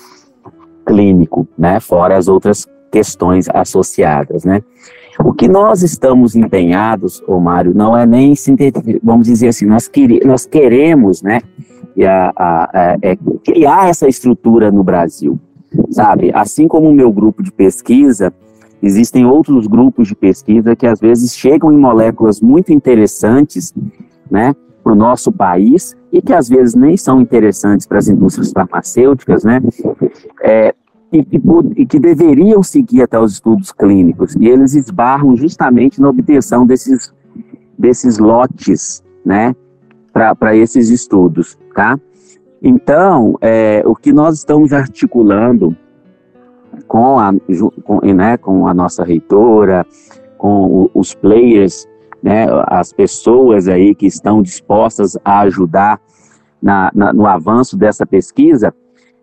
clínico, 0.86 1.48
né? 1.58 1.80
Fora 1.80 2.16
as 2.16 2.28
outras 2.28 2.68
questões 2.92 3.48
associadas, 3.52 4.44
né? 4.44 4.62
O 5.24 5.32
que 5.32 5.48
nós 5.48 5.82
estamos 5.82 6.34
empenhados, 6.34 7.22
ô 7.26 7.38
Mário, 7.38 7.74
não 7.74 7.96
é 7.96 8.06
nem 8.06 8.34
sintetizar, 8.34 9.00
vamos 9.02 9.26
dizer 9.26 9.48
assim, 9.48 9.66
nós, 9.66 9.86
quer, 9.86 10.08
nós 10.24 10.46
queremos, 10.46 11.22
né, 11.22 11.40
a, 12.04 12.32
a, 12.36 12.98
é, 13.02 13.16
criar 13.44 13.88
essa 13.88 14.08
estrutura 14.08 14.70
no 14.70 14.82
Brasil, 14.82 15.38
sabe? 15.90 16.30
Assim 16.34 16.66
como 16.66 16.88
o 16.88 16.94
meu 16.94 17.12
grupo 17.12 17.42
de 17.42 17.52
pesquisa, 17.52 18.32
Existem 18.82 19.26
outros 19.26 19.66
grupos 19.66 20.08
de 20.08 20.14
pesquisa 20.14 20.74
que 20.74 20.86
às 20.86 20.98
vezes 20.98 21.36
chegam 21.36 21.70
em 21.70 21.76
moléculas 21.76 22.40
muito 22.40 22.72
interessantes, 22.72 23.74
né, 24.30 24.54
para 24.82 24.92
o 24.92 24.96
nosso 24.96 25.30
país 25.30 25.94
e 26.10 26.22
que 26.22 26.32
às 26.32 26.48
vezes 26.48 26.74
nem 26.74 26.96
são 26.96 27.20
interessantes 27.20 27.86
para 27.86 27.98
as 27.98 28.08
indústrias 28.08 28.50
farmacêuticas, 28.52 29.44
né, 29.44 29.60
é, 30.42 30.74
e, 31.12 31.18
e, 31.18 31.42
e, 31.76 31.86
que 31.86 31.98
deveriam 31.98 32.62
seguir 32.62 33.02
até 33.02 33.18
os 33.18 33.32
estudos 33.32 33.70
clínicos. 33.72 34.34
E 34.36 34.48
eles 34.48 34.74
esbarram 34.74 35.36
justamente 35.36 36.00
na 36.00 36.08
obtenção 36.08 36.64
desses 36.64 37.12
desses 37.78 38.18
lotes, 38.18 39.02
né, 39.24 39.54
para 40.38 40.56
esses 40.56 40.90
estudos, 40.90 41.58
tá? 41.74 41.98
Então, 42.62 43.36
é, 43.40 43.82
o 43.86 43.94
que 43.94 44.12
nós 44.12 44.38
estamos 44.38 44.72
articulando 44.72 45.74
com 46.86 47.18
a, 47.18 47.32
com, 47.84 48.00
né, 48.14 48.36
com 48.36 48.68
a 48.68 48.74
nossa 48.74 49.02
reitora, 49.04 49.86
com 50.36 50.90
os 50.94 51.14
players, 51.14 51.86
né, 52.22 52.46
as 52.66 52.92
pessoas 52.92 53.66
aí 53.68 53.94
que 53.94 54.06
estão 54.06 54.42
dispostas 54.42 55.16
a 55.24 55.40
ajudar 55.40 56.00
na, 56.60 56.90
na, 56.94 57.12
no 57.12 57.26
avanço 57.26 57.76
dessa 57.76 58.04
pesquisa, 58.04 58.74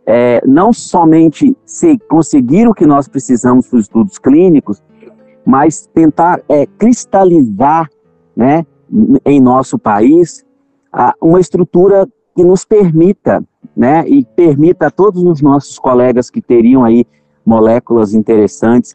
é, 0.05 0.41
não 0.45 0.71
somente 0.71 1.55
se 1.65 1.97
conseguir 2.09 2.67
o 2.67 2.73
que 2.73 2.85
nós 2.85 3.07
precisamos 3.07 3.67
para 3.67 3.77
os 3.77 3.85
estudos 3.85 4.17
clínicos, 4.17 4.81
mas 5.45 5.87
tentar 5.93 6.41
é, 6.49 6.65
cristalizar 6.65 7.89
né, 8.35 8.65
em 9.25 9.39
nosso 9.39 9.77
país 9.77 10.46
uma 11.21 11.39
estrutura 11.39 12.07
que 12.35 12.43
nos 12.43 12.63
permita, 12.65 13.43
né, 13.75 14.07
e 14.07 14.23
permita 14.23 14.87
a 14.87 14.91
todos 14.91 15.23
os 15.23 15.41
nossos 15.41 15.77
colegas 15.77 16.29
que 16.29 16.41
teriam 16.41 16.83
aí 16.83 17.05
moléculas 17.45 18.13
interessantes 18.13 18.93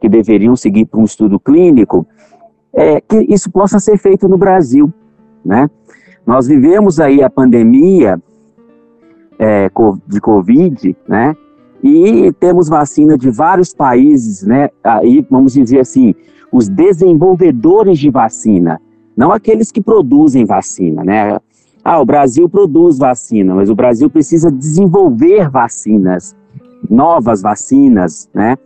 que 0.00 0.08
deveriam 0.08 0.54
seguir 0.54 0.86
para 0.86 1.00
um 1.00 1.04
estudo 1.04 1.38
clínico, 1.40 2.06
é, 2.72 3.00
que 3.00 3.26
isso 3.28 3.50
possa 3.50 3.78
ser 3.78 3.98
feito 3.98 4.28
no 4.28 4.38
Brasil, 4.38 4.92
né? 5.44 5.68
Nós 6.26 6.46
vivemos 6.46 7.00
aí 7.00 7.22
a 7.22 7.30
pandemia 7.30 8.20
é, 9.38 9.70
de 10.06 10.20
Covid, 10.20 10.96
né? 11.08 11.34
E 11.82 12.32
temos 12.38 12.68
vacina 12.68 13.16
de 13.16 13.30
vários 13.30 13.72
países, 13.72 14.42
né? 14.42 14.68
Aí, 14.84 15.26
vamos 15.30 15.54
dizer 15.54 15.80
assim, 15.80 16.14
os 16.52 16.68
desenvolvedores 16.68 17.98
de 17.98 18.10
vacina, 18.10 18.80
não 19.18 19.32
aqueles 19.32 19.72
que 19.72 19.80
produzem 19.80 20.44
vacina, 20.44 21.02
né? 21.02 21.40
Ah, 21.82 22.00
o 22.00 22.04
Brasil 22.04 22.48
produz 22.48 22.98
vacina, 22.98 23.52
mas 23.52 23.68
o 23.68 23.74
Brasil 23.74 24.08
precisa 24.08 24.48
desenvolver 24.48 25.50
vacinas, 25.50 26.36
novas 26.88 27.42
vacinas, 27.42 28.30
né? 28.32 28.56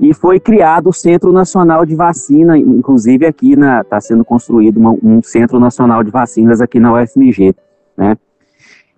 E 0.00 0.14
foi 0.14 0.40
criado 0.40 0.88
o 0.88 0.92
Centro 0.92 1.30
Nacional 1.30 1.84
de 1.84 1.94
Vacina, 1.94 2.56
inclusive 2.56 3.26
aqui 3.26 3.52
está 3.52 4.00
sendo 4.00 4.24
construído 4.24 4.78
uma, 4.78 4.92
um 5.02 5.22
Centro 5.22 5.60
Nacional 5.60 6.02
de 6.02 6.10
Vacinas 6.10 6.62
aqui 6.62 6.80
na 6.80 6.94
UFMG, 6.94 7.54
né? 7.94 8.16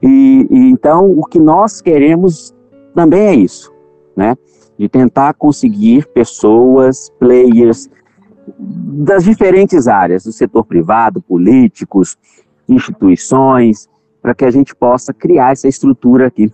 E, 0.01 0.47
e, 0.49 0.71
então 0.71 1.11
o 1.11 1.25
que 1.25 1.41
nós 1.41 1.81
queremos 1.81 2.55
também 2.95 3.23
é 3.23 3.35
isso, 3.35 3.73
né? 4.17 4.37
De 4.79 4.89
tentar 4.89 5.35
conseguir 5.35 6.07
pessoas, 6.15 7.11
players 7.19 7.91
das 8.59 9.25
diferentes 9.25 9.87
áreas, 9.89 10.25
do 10.25 10.33
setor 10.33 10.65
privado, 10.65 11.23
políticos, 11.23 12.17
instituições, 12.69 13.89
para 14.21 14.35
que 14.35 14.45
a 14.45 14.51
gente 14.51 14.75
possa 14.75 15.13
criar 15.13 15.53
essa 15.53 15.69
estrutura 15.69 16.29
aqui, 16.29 16.53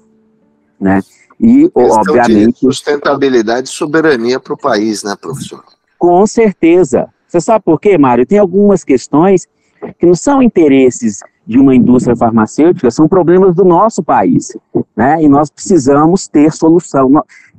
né? 0.80 1.02
E, 1.40 1.70
obviamente. 1.74 2.60
sustentabilidade 2.60 3.68
e 3.68 3.72
soberania 3.72 4.40
para 4.40 4.54
o 4.54 4.56
país, 4.56 5.04
né, 5.04 5.14
professor? 5.20 5.62
Com 5.98 6.26
certeza. 6.26 7.08
Você 7.26 7.40
sabe 7.40 7.64
por 7.64 7.78
quê, 7.78 7.96
Mário? 7.96 8.26
Tem 8.26 8.38
algumas 8.38 8.82
questões 8.82 9.46
que 9.98 10.06
não 10.06 10.14
são 10.14 10.42
interesses 10.42 11.20
de 11.46 11.58
uma 11.58 11.74
indústria 11.74 12.16
farmacêutica, 12.16 12.90
são 12.90 13.08
problemas 13.08 13.54
do 13.54 13.64
nosso 13.64 14.02
país, 14.02 14.56
né? 14.96 15.22
E 15.22 15.28
nós 15.28 15.50
precisamos 15.50 16.26
ter 16.26 16.52
solução. 16.52 17.10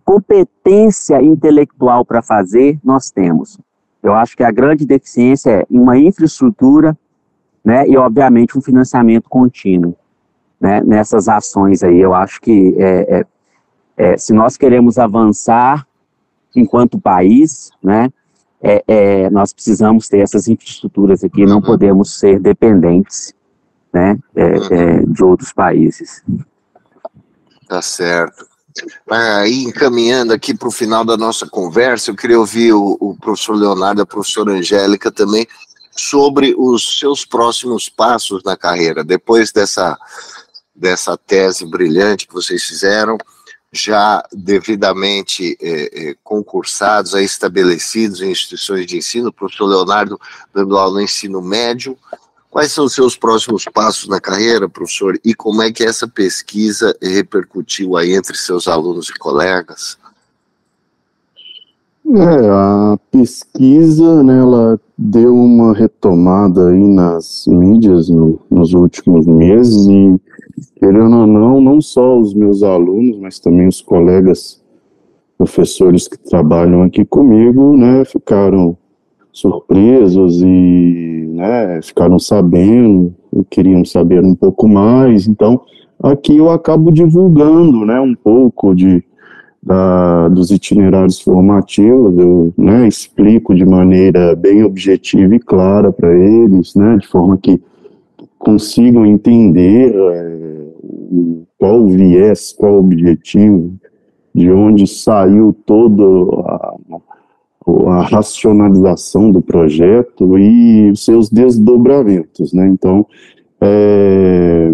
Competência 0.03 1.21
intelectual 1.21 2.03
para 2.03 2.21
fazer, 2.21 2.77
nós 2.83 3.09
temos. 3.11 3.57
Eu 4.01 4.13
acho 4.13 4.35
que 4.35 4.43
a 4.43 4.51
grande 4.51 4.85
deficiência 4.85 5.49
é 5.49 5.65
uma 5.69 5.97
infraestrutura, 5.97 6.97
né? 7.63 7.88
E, 7.88 7.97
obviamente, 7.97 8.57
um 8.57 8.62
financiamento 8.62 9.29
contínuo, 9.29 9.95
né? 10.59 10.81
Nessas 10.81 11.27
ações 11.27 11.83
aí. 11.83 11.99
Eu 11.99 12.13
acho 12.13 12.39
que 12.41 12.75
é, 12.77 13.19
é 13.19 13.25
é, 13.99 14.17
se 14.17 14.31
nós 14.31 14.55
queremos 14.55 14.97
avançar 14.97 15.85
enquanto 16.55 16.97
país, 16.97 17.69
né, 17.83 18.09
é, 18.62 18.81
é, 18.88 19.29
nós 19.29 19.51
precisamos 19.51 20.07
ter 20.07 20.19
essas 20.19 20.47
infraestruturas 20.47 21.21
aqui, 21.21 21.45
não 21.45 21.62
podemos 21.62 22.17
ser 22.17 22.39
dependentes 22.39 23.35
né, 23.91 24.17
é, 24.33 25.03
de 25.05 25.21
outros 25.21 25.51
países. 25.51 26.23
Tá 27.67 27.81
certo. 27.81 28.47
Aí, 29.10 29.63
encaminhando 29.63 30.34
aqui 30.34 30.53
para 30.53 30.67
o 30.67 30.71
final 30.71 31.03
da 31.03 31.17
nossa 31.17 31.47
conversa, 31.47 32.12
eu 32.12 32.15
queria 32.15 32.39
ouvir 32.39 32.73
o, 32.73 32.97
o 32.99 33.15
professor 33.15 33.55
Leonardo, 33.55 34.01
a 34.01 34.05
professora 34.05 34.51
Angélica 34.51 35.12
também, 35.12 35.47
sobre 35.91 36.55
os 36.58 36.99
seus 36.99 37.25
próximos 37.25 37.89
passos 37.89 38.43
na 38.43 38.55
carreira, 38.55 39.03
depois 39.03 39.51
dessa, 39.51 39.97
dessa 40.73 41.17
tese 41.17 41.65
brilhante 41.65 42.27
que 42.27 42.34
vocês 42.34 42.63
fizeram, 42.63 43.17
já 43.71 44.23
devidamente 44.32 45.58
é, 45.62 46.10
é, 46.10 46.15
concursados, 46.23 47.13
aí 47.13 47.25
estabelecidos 47.25 48.21
em 48.21 48.32
instituições 48.32 48.86
de 48.88 48.97
ensino, 48.97 49.29
o 49.29 49.34
professor 49.34 49.65
Leonardo 49.65 50.19
dando 50.53 50.77
aula 50.77 50.95
no 50.95 51.01
ensino 51.01 51.41
médio. 51.41 51.97
Quais 52.49 52.71
são 52.71 52.85
os 52.85 52.93
seus 52.93 53.15
próximos 53.15 53.65
passos 53.65 54.09
na 54.09 54.19
carreira, 54.19 54.67
professor, 54.67 55.19
e 55.23 55.35
como 55.35 55.62
é 55.62 55.71
que 55.71 55.83
essa 55.83 56.07
pesquisa 56.07 56.95
repercutiu 57.01 57.95
aí 57.95 58.15
entre 58.15 58.35
seus 58.35 58.67
alunos 58.67 59.09
e 59.09 59.13
colegas? 59.13 59.97
É, 62.07 62.49
a 62.49 62.97
pesquisa, 63.12 64.23
né, 64.23 64.39
ela 64.39 64.79
deu 64.97 65.35
uma 65.35 65.75
retomada 65.75 66.69
aí 66.69 66.88
nas 66.88 67.45
mídias 67.47 68.09
no, 68.09 68.39
nos 68.49 68.73
últimos 68.73 69.27
meses 69.27 69.85
e 69.85 70.19
querendo 70.77 71.17
ou 71.17 71.27
não, 71.27 71.62
não 71.62 71.79
só 71.79 72.17
os 72.17 72.33
meus 72.33 72.63
alunos, 72.63 73.19
mas 73.19 73.38
também 73.38 73.67
os 73.67 73.79
colegas 73.79 74.59
professores 75.38 76.07
que 76.07 76.17
trabalham 76.17 76.81
aqui 76.81 77.05
comigo, 77.05 77.77
né, 77.77 78.03
ficaram 78.05 78.75
surpresos 79.31 80.41
e, 80.41 81.29
né, 81.33 81.81
ficaram 81.81 82.19
sabendo, 82.19 83.13
queriam 83.49 83.85
saber 83.85 84.23
um 84.23 84.35
pouco 84.35 84.67
mais, 84.67 85.27
então 85.27 85.61
aqui 86.01 86.37
eu 86.37 86.49
acabo 86.49 86.91
divulgando, 86.91 87.85
né, 87.85 87.99
um 87.99 88.15
pouco 88.15 88.73
de 88.73 89.03
da, 89.61 90.29
dos 90.29 90.51
itinerários 90.51 91.19
formativos, 91.19 92.17
eu 92.17 92.53
né, 92.57 92.87
explico 92.87 93.53
de 93.53 93.65
maneira 93.65 94.35
bem 94.35 94.63
objetiva 94.63 95.35
e 95.35 95.39
clara 95.39 95.91
para 95.91 96.13
eles, 96.17 96.73
né, 96.75 96.97
de 96.97 97.07
forma 97.07 97.37
que 97.37 97.61
consigam 98.37 99.05
entender 99.05 99.93
é, 99.93 100.39
qual 101.57 101.81
o 101.81 101.89
viés, 101.89 102.53
qual 102.57 102.75
o 102.75 102.79
objetivo, 102.79 103.73
de 104.33 104.49
onde 104.49 104.87
saiu 104.87 105.53
toda 105.65 106.03
a, 106.03 106.75
a 107.88 108.01
racionalização 108.03 109.32
do 109.32 109.41
projeto 109.41 110.38
e 110.38 110.91
seus 110.95 111.29
desdobramentos, 111.29 112.53
né? 112.53 112.67
Então, 112.67 113.05
é, 113.62 114.71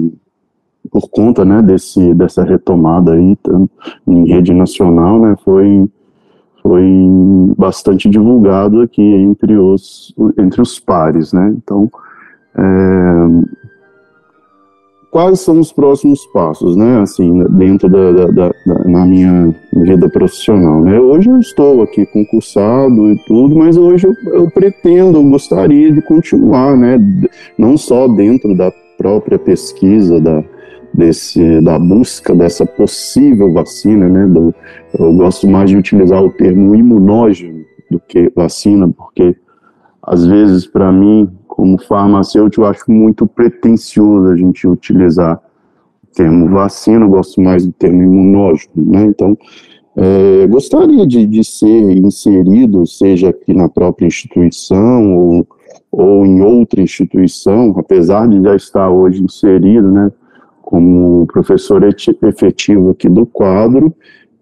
por 0.91 1.09
conta, 1.09 1.43
né, 1.43 1.61
desse, 1.61 2.13
dessa 2.13 2.43
retomada 2.43 3.13
aí 3.13 3.37
em 4.07 4.27
rede 4.27 4.53
nacional, 4.53 5.19
né, 5.19 5.35
foi 5.43 5.87
foi 6.61 6.83
bastante 7.55 8.09
divulgado 8.09 8.81
aqui 8.81 9.03
entre 9.03 9.55
os 9.55 10.15
entre 10.37 10.61
os 10.61 10.79
pares, 10.79 11.31
né? 11.31 11.53
Então, 11.55 11.89
é, 12.57 13.27
quais 15.15 15.39
são 15.39 15.61
os 15.61 15.71
próximos 15.71 16.25
passos, 16.25 16.75
né? 16.75 16.99
Assim, 16.99 17.41
dentro 17.51 17.87
da, 17.87 18.11
da, 18.11 18.25
da, 18.25 18.49
da, 18.65 18.83
na 18.83 19.05
minha 19.05 19.55
vida 19.71 20.09
profissional, 20.09 20.81
né? 20.81 20.99
Hoje 20.99 21.29
eu 21.29 21.39
estou 21.39 21.81
aqui 21.81 22.05
concursado 22.05 23.13
e 23.13 23.15
tudo, 23.25 23.55
mas 23.55 23.77
hoje 23.77 24.07
eu, 24.07 24.33
eu 24.33 24.51
pretendo, 24.51 25.17
eu 25.17 25.23
gostaria 25.23 25.89
de 25.89 26.01
continuar, 26.01 26.75
né? 26.75 26.97
Não 27.57 27.77
só 27.77 28.09
dentro 28.09 28.53
da 28.57 28.69
própria 28.97 29.39
pesquisa 29.39 30.19
da 30.19 30.43
desse 30.93 31.61
da 31.61 31.79
busca 31.79 32.35
dessa 32.35 32.65
possível 32.65 33.53
vacina, 33.53 34.09
né? 34.09 34.27
Do, 34.27 34.53
eu 34.99 35.13
gosto 35.13 35.47
mais 35.47 35.69
de 35.69 35.77
utilizar 35.77 36.21
o 36.21 36.29
termo 36.29 36.75
imunógeno 36.75 37.63
do 37.89 38.01
que 38.01 38.29
vacina, 38.35 38.89
porque 38.89 39.33
às 40.03 40.25
vezes 40.25 40.67
para 40.67 40.91
mim 40.91 41.31
como 41.55 41.81
farmacêutico, 41.81 42.63
eu 42.63 42.67
acho 42.67 42.83
muito 42.91 43.25
pretensioso 43.25 44.27
a 44.27 44.35
gente 44.35 44.67
utilizar 44.67 45.41
o 46.03 46.13
termo 46.13 46.49
vacina, 46.49 47.05
eu 47.05 47.09
gosto 47.09 47.39
mais 47.39 47.65
do 47.65 47.71
termo 47.71 48.01
imunológico, 48.01 48.73
né? 48.75 49.05
Então, 49.05 49.37
é, 49.95 50.45
gostaria 50.47 51.07
de, 51.07 51.25
de 51.25 51.43
ser 51.45 51.91
inserido, 51.97 52.85
seja 52.85 53.29
aqui 53.29 53.53
na 53.53 53.69
própria 53.69 54.05
instituição 54.05 55.15
ou, 55.15 55.47
ou 55.89 56.25
em 56.25 56.41
outra 56.41 56.81
instituição, 56.81 57.73
apesar 57.77 58.27
de 58.27 58.43
já 58.43 58.53
estar 58.53 58.89
hoje 58.89 59.23
inserido, 59.23 59.89
né, 59.89 60.11
como 60.61 61.25
professor 61.27 61.81
efetivo 62.21 62.89
aqui 62.89 63.07
do 63.07 63.25
quadro, 63.25 63.95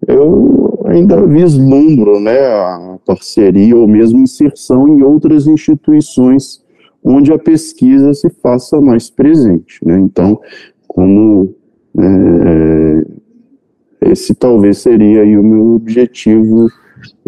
eu 0.08 0.80
ainda 0.86 1.24
vislumbro, 1.24 2.18
né, 2.18 2.40
a 2.40 2.98
parceria 3.06 3.76
ou 3.76 3.86
mesmo 3.86 4.18
inserção 4.18 4.88
em 4.88 5.00
outras 5.04 5.46
instituições 5.46 6.63
onde 7.04 7.32
a 7.32 7.38
pesquisa 7.38 8.14
se 8.14 8.30
faça 8.30 8.80
mais 8.80 9.10
presente. 9.10 9.78
Né? 9.84 9.98
Então, 9.98 10.40
como 10.88 11.54
É, 11.96 13.04
esse 14.10 14.34
talvez 14.34 14.78
seria 14.78 15.22
aí 15.22 15.36
o 15.36 15.42
meu 15.42 15.76
objetivo 15.76 16.68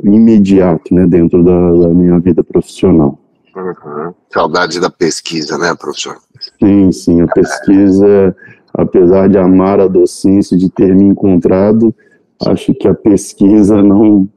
imediato, 0.03 0.95
né, 0.95 1.07
dentro 1.07 1.43
da, 1.43 1.73
da 1.73 1.89
minha 1.89 2.19
vida 2.19 2.43
profissional. 2.45 3.19
Uhum. 3.55 4.13
Saudade 4.33 4.81
da 4.81 4.91
pesquisa, 4.91 5.57
né, 5.57 5.75
professor? 5.75 6.19
Sim, 6.59 6.93
sim, 6.93 7.23
a 7.23 7.27
pesquisa, 7.29 8.37
apesar 8.75 9.29
de 9.29 9.39
amar 9.39 9.81
a 9.81 9.87
docência, 9.87 10.57
de 10.57 10.69
ter 10.69 10.95
me 10.95 11.05
encontrado, 11.05 11.95
acho 12.47 12.75
que 12.75 12.87
a 12.87 12.95
pesquisa 12.95 13.83
não, 13.83 14.29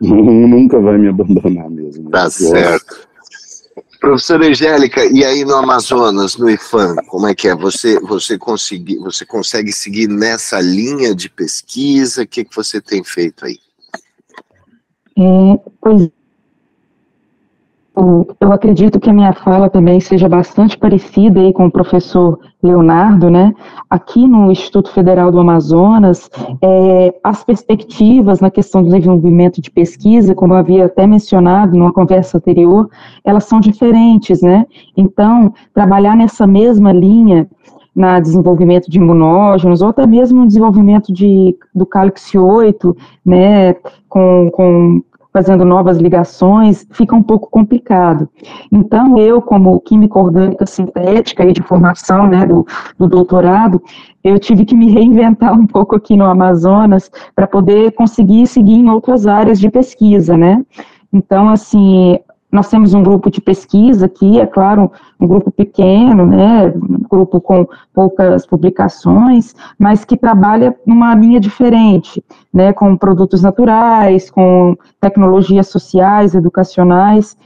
não 0.00 0.22
nunca 0.48 0.78
vai 0.78 0.98
me 0.98 1.08
abandonar 1.08 1.70
mesmo. 1.70 2.10
Tá 2.10 2.28
certo. 2.28 3.07
Professora 4.00 4.46
Angélica, 4.46 5.04
e 5.04 5.24
aí 5.24 5.44
no 5.44 5.54
Amazonas, 5.54 6.36
no 6.36 6.48
IFAM, 6.48 6.94
como 7.08 7.26
é 7.26 7.34
que 7.34 7.48
é? 7.48 7.54
Você, 7.54 7.98
você, 8.00 8.38
consegui, 8.38 8.96
você 8.98 9.26
consegue 9.26 9.72
seguir 9.72 10.08
nessa 10.08 10.60
linha 10.60 11.14
de 11.14 11.28
pesquisa? 11.28 12.22
O 12.22 12.26
que, 12.26 12.44
que 12.44 12.54
você 12.54 12.80
tem 12.80 13.02
feito 13.02 13.44
aí? 13.44 13.58
É, 15.18 15.70
pois 15.80 16.17
eu 18.40 18.52
acredito 18.52 19.00
que 19.00 19.10
a 19.10 19.12
minha 19.12 19.32
fala 19.32 19.68
também 19.68 19.98
seja 20.00 20.28
bastante 20.28 20.78
parecida 20.78 21.40
aí 21.40 21.52
com 21.52 21.66
o 21.66 21.70
professor 21.70 22.38
Leonardo, 22.62 23.30
né? 23.30 23.52
Aqui 23.90 24.26
no 24.26 24.50
Instituto 24.50 24.90
Federal 24.90 25.32
do 25.32 25.40
Amazonas, 25.40 26.30
é, 26.62 27.14
as 27.24 27.42
perspectivas 27.42 28.40
na 28.40 28.50
questão 28.50 28.82
do 28.82 28.90
desenvolvimento 28.90 29.60
de 29.60 29.70
pesquisa, 29.70 30.34
como 30.34 30.54
eu 30.54 30.58
havia 30.58 30.86
até 30.86 31.06
mencionado 31.06 31.76
numa 31.76 31.92
conversa 31.92 32.38
anterior, 32.38 32.88
elas 33.24 33.44
são 33.44 33.58
diferentes, 33.58 34.42
né? 34.42 34.64
Então, 34.96 35.52
trabalhar 35.74 36.16
nessa 36.16 36.46
mesma 36.46 36.92
linha 36.92 37.48
na 37.94 38.20
desenvolvimento 38.20 38.88
de 38.88 38.98
imunógenos, 38.98 39.82
ou 39.82 39.88
até 39.88 40.06
mesmo 40.06 40.40
no 40.40 40.46
desenvolvimento 40.46 41.12
de, 41.12 41.56
do 41.74 41.84
cálix 41.84 42.32
8, 42.32 42.96
né, 43.26 43.74
com, 44.08 44.50
com 44.52 45.02
fazendo 45.38 45.64
novas 45.64 45.98
ligações, 45.98 46.84
fica 46.90 47.14
um 47.14 47.22
pouco 47.22 47.48
complicado. 47.48 48.28
Então, 48.72 49.16
eu, 49.16 49.40
como 49.40 49.78
química 49.78 50.18
orgânica 50.18 50.66
sintética 50.66 51.44
e 51.44 51.52
de 51.52 51.62
formação 51.62 52.26
né, 52.26 52.44
do, 52.44 52.66
do 52.98 53.06
doutorado, 53.06 53.80
eu 54.24 54.36
tive 54.40 54.64
que 54.64 54.74
me 54.74 54.90
reinventar 54.90 55.52
um 55.52 55.64
pouco 55.64 55.94
aqui 55.94 56.16
no 56.16 56.24
Amazonas 56.24 57.08
para 57.36 57.46
poder 57.46 57.92
conseguir 57.92 58.48
seguir 58.48 58.74
em 58.74 58.90
outras 58.90 59.28
áreas 59.28 59.60
de 59.60 59.70
pesquisa, 59.70 60.36
né? 60.36 60.60
Então, 61.12 61.48
assim, 61.48 62.18
nós 62.50 62.68
temos 62.68 62.94
um 62.94 63.02
grupo 63.02 63.30
de 63.30 63.40
pesquisa 63.40 64.06
aqui, 64.06 64.40
é 64.40 64.46
claro, 64.46 64.90
um 65.20 65.26
grupo 65.26 65.50
pequeno, 65.50 66.24
né, 66.24 66.68
um 66.68 67.06
grupo 67.08 67.40
com 67.40 67.66
poucas 67.92 68.46
publicações, 68.46 69.54
mas 69.78 70.04
que 70.04 70.16
trabalha 70.16 70.74
numa 70.86 71.14
linha 71.14 71.38
diferente, 71.38 72.24
né, 72.52 72.72
com 72.72 72.96
produtos 72.96 73.42
naturais, 73.42 74.30
com 74.30 74.76
tecnologias 75.00 75.68
sociais, 75.68 76.34
educacionais, 76.34 77.36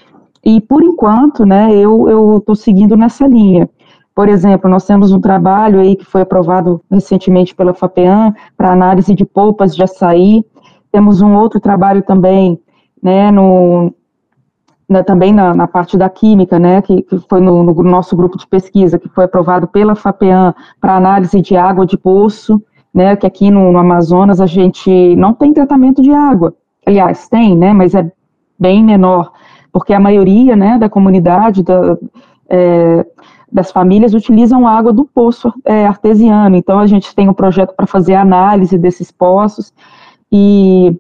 e 0.45 0.61
por 0.61 0.83
enquanto, 0.83 1.45
né, 1.45 1.75
eu 1.75 2.39
estou 2.39 2.55
seguindo 2.55 2.97
nessa 2.97 3.27
linha. 3.27 3.69
Por 4.15 4.29
exemplo, 4.29 4.69
nós 4.71 4.87
temos 4.87 5.11
um 5.11 5.21
trabalho 5.21 5.81
aí 5.81 5.97
que 5.97 6.05
foi 6.05 6.21
aprovado 6.21 6.81
recentemente 6.91 7.55
pela 7.55 7.75
FAPEAN 7.75 8.35
para 8.57 8.71
análise 8.71 9.15
de 9.15 9.25
polpas 9.25 9.75
de 9.75 9.83
açaí, 9.83 10.45
temos 10.93 11.23
um 11.23 11.35
outro 11.35 11.59
trabalho 11.59 12.03
também, 12.03 12.61
né, 13.03 13.31
no, 13.33 13.93
né, 14.93 15.03
também 15.03 15.33
na, 15.33 15.55
na, 15.55 15.67
parte 15.67 15.97
da 15.97 16.09
química, 16.09 16.59
né, 16.59 16.83
que, 16.83 17.03
que 17.03 17.19
foi 17.29 17.41
no, 17.41 17.63
no, 17.63 17.75
nosso 17.83 18.15
grupo 18.15 18.39
de 18.39 18.47
pesquisa, 18.47 18.99
que 18.99 19.09
foi 19.09 19.25
aprovado 19.25 19.67
pela 19.67 19.95
FAPEAN 19.95 20.55
para 20.81 20.97
análise 20.97 21.41
de 21.41 21.57
água 21.57 21.85
de 21.85 21.97
poço, 21.97 22.63
né, 22.95 23.17
que 23.17 23.27
aqui 23.27 23.51
no, 23.51 23.73
no, 23.73 23.79
Amazonas 23.79 24.41
a 24.41 24.47
gente 24.47 25.17
não 25.17 25.33
tem 25.33 25.53
tratamento 25.53 26.03
de 26.03 26.13
água. 26.13 26.55
Aliás, 26.87 27.29
tem, 27.29 27.57
né, 27.57 27.73
mas 27.73 27.95
é 27.95 28.11
bem 28.59 28.85
menor, 28.85 29.33
porque 29.73 29.93
a 29.93 30.01
maioria, 30.01 30.55
né, 30.55 30.79
da 30.79 30.89
comunidade, 30.89 31.63
da, 31.63 31.97
é, 32.49 33.07
das 33.51 33.71
famílias 33.73 34.15
utilizam 34.15 34.67
água 34.67 34.93
do 34.93 35.05
poço 35.05 35.53
é, 35.65 35.87
artesiano. 35.87 36.57
Então 36.57 36.79
a 36.79 36.87
gente 36.87 37.15
tem 37.15 37.29
um 37.29 37.35
projeto 37.35 37.75
para 37.75 37.87
fazer 37.87 38.15
análise 38.15 38.79
desses 38.79 39.11
poços 39.11 39.73
e 40.31 40.97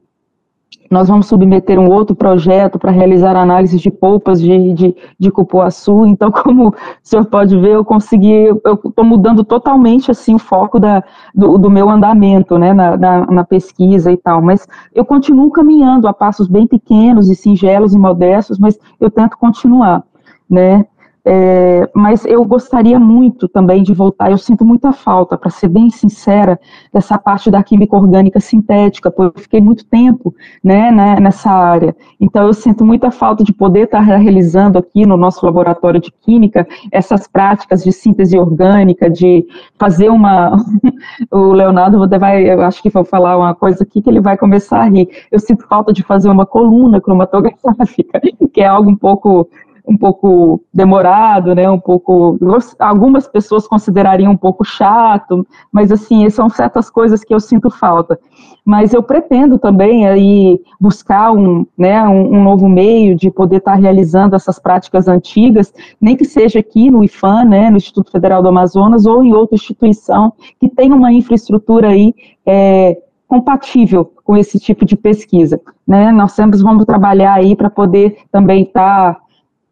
nós 0.92 1.08
vamos 1.08 1.26
submeter 1.26 1.78
um 1.78 1.90
outro 1.90 2.14
projeto 2.14 2.78
para 2.78 2.90
realizar 2.90 3.34
análises 3.34 3.80
de 3.80 3.90
polpas 3.90 4.38
de, 4.38 4.74
de, 4.74 4.94
de 5.18 5.30
cupuaçu. 5.30 6.04
Então, 6.04 6.30
como 6.30 6.68
o 6.68 6.74
senhor 7.02 7.24
pode 7.24 7.58
ver, 7.58 7.76
eu 7.76 7.84
consegui, 7.84 8.44
eu 8.44 8.60
estou 8.84 9.02
mudando 9.02 9.42
totalmente 9.42 10.10
assim 10.10 10.34
o 10.34 10.38
foco 10.38 10.78
da, 10.78 11.02
do, 11.34 11.56
do 11.56 11.70
meu 11.70 11.88
andamento, 11.88 12.58
né, 12.58 12.74
na, 12.74 12.94
na, 12.98 13.26
na, 13.26 13.42
pesquisa 13.42 14.12
e 14.12 14.18
tal. 14.18 14.42
Mas 14.42 14.68
eu 14.94 15.02
continuo 15.02 15.50
caminhando 15.50 16.06
a 16.06 16.12
passos 16.12 16.46
bem 16.46 16.66
pequenos 16.66 17.30
e 17.30 17.34
singelos 17.34 17.94
e 17.94 17.98
modestos, 17.98 18.58
mas 18.58 18.78
eu 19.00 19.10
tento 19.10 19.38
continuar, 19.38 20.04
né. 20.48 20.84
É, 21.24 21.88
mas 21.94 22.24
eu 22.24 22.44
gostaria 22.44 22.98
muito 22.98 23.46
também 23.48 23.84
de 23.84 23.94
voltar, 23.94 24.32
eu 24.32 24.38
sinto 24.38 24.64
muita 24.64 24.92
falta, 24.92 25.38
para 25.38 25.50
ser 25.50 25.68
bem 25.68 25.88
sincera, 25.88 26.58
dessa 26.92 27.16
parte 27.16 27.48
da 27.48 27.62
química 27.62 27.96
orgânica 27.96 28.40
sintética, 28.40 29.08
porque 29.08 29.38
eu 29.38 29.42
fiquei 29.42 29.60
muito 29.60 29.84
tempo 29.84 30.34
né, 30.64 30.90
né, 30.90 31.20
nessa 31.20 31.50
área. 31.50 31.94
Então 32.20 32.46
eu 32.46 32.52
sinto 32.52 32.84
muita 32.84 33.12
falta 33.12 33.44
de 33.44 33.52
poder 33.52 33.84
estar 33.84 34.00
realizando 34.00 34.78
aqui 34.78 35.06
no 35.06 35.16
nosso 35.16 35.46
laboratório 35.46 36.00
de 36.00 36.10
química 36.10 36.66
essas 36.90 37.28
práticas 37.28 37.84
de 37.84 37.92
síntese 37.92 38.36
orgânica, 38.36 39.08
de 39.08 39.46
fazer 39.78 40.08
uma. 40.08 40.56
o 41.30 41.52
Leonardo 41.52 41.98
vai, 42.18 42.50
eu 42.50 42.62
acho 42.62 42.82
que 42.82 42.90
vou 42.90 43.04
falar 43.04 43.38
uma 43.38 43.54
coisa 43.54 43.84
aqui 43.84 44.02
que 44.02 44.10
ele 44.10 44.20
vai 44.20 44.36
começar 44.36 44.80
a 44.80 44.88
rir. 44.88 45.08
Eu 45.30 45.38
sinto 45.38 45.66
falta 45.68 45.92
de 45.92 46.02
fazer 46.02 46.28
uma 46.28 46.44
coluna 46.44 47.00
cromatográfica, 47.00 48.20
que 48.52 48.60
é 48.60 48.66
algo 48.66 48.90
um 48.90 48.96
pouco 48.96 49.48
um 49.86 49.96
pouco 49.96 50.62
demorado, 50.72 51.54
né, 51.54 51.68
um 51.68 51.78
pouco, 51.78 52.38
algumas 52.78 53.26
pessoas 53.26 53.66
considerariam 53.66 54.32
um 54.32 54.36
pouco 54.36 54.64
chato, 54.64 55.46
mas 55.72 55.90
assim, 55.90 56.28
são 56.30 56.48
certas 56.48 56.88
coisas 56.88 57.24
que 57.24 57.34
eu 57.34 57.40
sinto 57.40 57.70
falta. 57.70 58.18
Mas 58.64 58.94
eu 58.94 59.02
pretendo 59.02 59.58
também 59.58 60.06
aí 60.06 60.60
buscar 60.80 61.32
um, 61.32 61.66
né, 61.76 62.00
um, 62.06 62.36
um 62.36 62.44
novo 62.44 62.68
meio 62.68 63.16
de 63.16 63.30
poder 63.30 63.56
estar 63.56 63.74
realizando 63.74 64.36
essas 64.36 64.58
práticas 64.58 65.08
antigas, 65.08 65.72
nem 66.00 66.16
que 66.16 66.24
seja 66.24 66.60
aqui 66.60 66.90
no 66.90 67.02
IFAM, 67.02 67.44
né, 67.44 67.70
no 67.70 67.76
Instituto 67.76 68.12
Federal 68.12 68.40
do 68.40 68.48
Amazonas, 68.48 69.04
ou 69.04 69.24
em 69.24 69.34
outra 69.34 69.56
instituição 69.56 70.32
que 70.60 70.68
tenha 70.68 70.94
uma 70.94 71.12
infraestrutura 71.12 71.88
aí 71.88 72.14
é, 72.46 72.96
compatível 73.26 74.12
com 74.24 74.36
esse 74.36 74.60
tipo 74.60 74.84
de 74.84 74.94
pesquisa. 74.94 75.58
Né? 75.86 76.12
Nós 76.12 76.32
sempre 76.32 76.60
vamos 76.60 76.84
trabalhar 76.84 77.32
aí 77.32 77.56
para 77.56 77.70
poder 77.70 78.18
também 78.30 78.62
estar 78.62 79.14
tá 79.14 79.21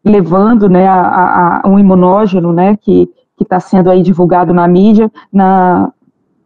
levando 0.03 0.67
né, 0.67 0.87
a, 0.87 1.61
a, 1.63 1.67
um 1.67 1.79
imunógeno 1.79 2.51
né, 2.51 2.75
que 2.77 3.09
está 3.39 3.59
sendo 3.59 3.89
aí 3.89 4.01
divulgado 4.01 4.53
na 4.53 4.67
mídia 4.67 5.11
na, 5.31 5.91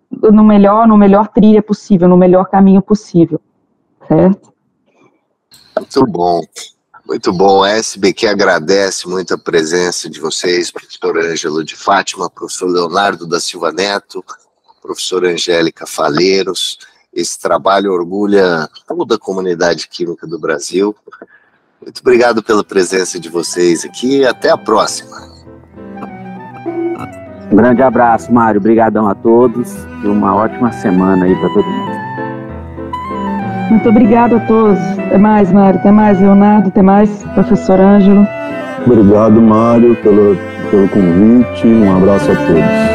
no 0.09 0.43
melhor 0.43 0.87
no 0.87 0.97
melhor 0.97 1.27
trilha 1.27 1.61
possível, 1.61 2.07
no 2.07 2.17
melhor 2.17 2.45
caminho 2.45 2.81
possível, 2.81 3.39
certo? 4.07 4.53
Muito 5.77 6.05
bom, 6.07 6.41
muito 7.05 7.33
bom. 7.33 7.63
A 7.63 7.71
SBQ 7.71 8.27
agradece 8.27 9.07
muito 9.07 9.33
a 9.33 9.37
presença 9.37 10.09
de 10.09 10.19
vocês, 10.19 10.71
professor 10.71 11.17
Ângelo 11.17 11.63
de 11.63 11.75
Fátima, 11.75 12.29
professor 12.29 12.67
Leonardo 12.67 13.27
da 13.27 13.39
Silva 13.41 13.71
Neto, 13.71 14.23
professora 14.81 15.29
Angélica 15.29 15.85
Faleiros. 15.85 16.77
Esse 17.13 17.39
trabalho 17.39 17.91
orgulha 17.91 18.69
toda 18.87 19.15
a 19.15 19.19
comunidade 19.19 19.87
química 19.87 20.25
do 20.25 20.39
Brasil. 20.39 20.95
Muito 21.81 21.99
obrigado 21.99 22.41
pela 22.41 22.63
presença 22.63 23.19
de 23.19 23.29
vocês 23.29 23.85
aqui 23.85 24.19
e 24.19 24.25
até 24.25 24.49
a 24.49 24.57
próxima. 24.57 25.15
Um 27.51 27.55
grande 27.55 27.81
abraço, 27.81 28.33
Mário. 28.33 28.59
Obrigadão 28.59 29.07
a 29.07 29.15
todos 29.15 29.75
e 30.03 30.07
uma 30.07 30.35
ótima 30.35 30.71
semana 30.71 31.25
aí 31.25 31.35
para 31.35 31.49
todo 31.49 31.65
mundo. 31.65 31.95
Muito 33.69 33.89
obrigado 33.89 34.35
a 34.35 34.39
todos. 34.41 34.79
Até 34.79 35.17
mais, 35.17 35.51
Mário. 35.51 35.79
Até 35.79 35.91
mais, 35.91 36.19
Leonardo. 36.19 36.67
Até 36.69 36.81
mais, 36.81 37.09
professor 37.33 37.79
Ângelo. 37.79 38.27
Obrigado, 38.85 39.41
Mário, 39.41 39.95
pelo, 39.97 40.37
pelo 40.69 40.87
convite. 40.89 41.67
Um 41.67 41.97
abraço 41.97 42.31
a 42.31 42.35
todos. 42.35 42.94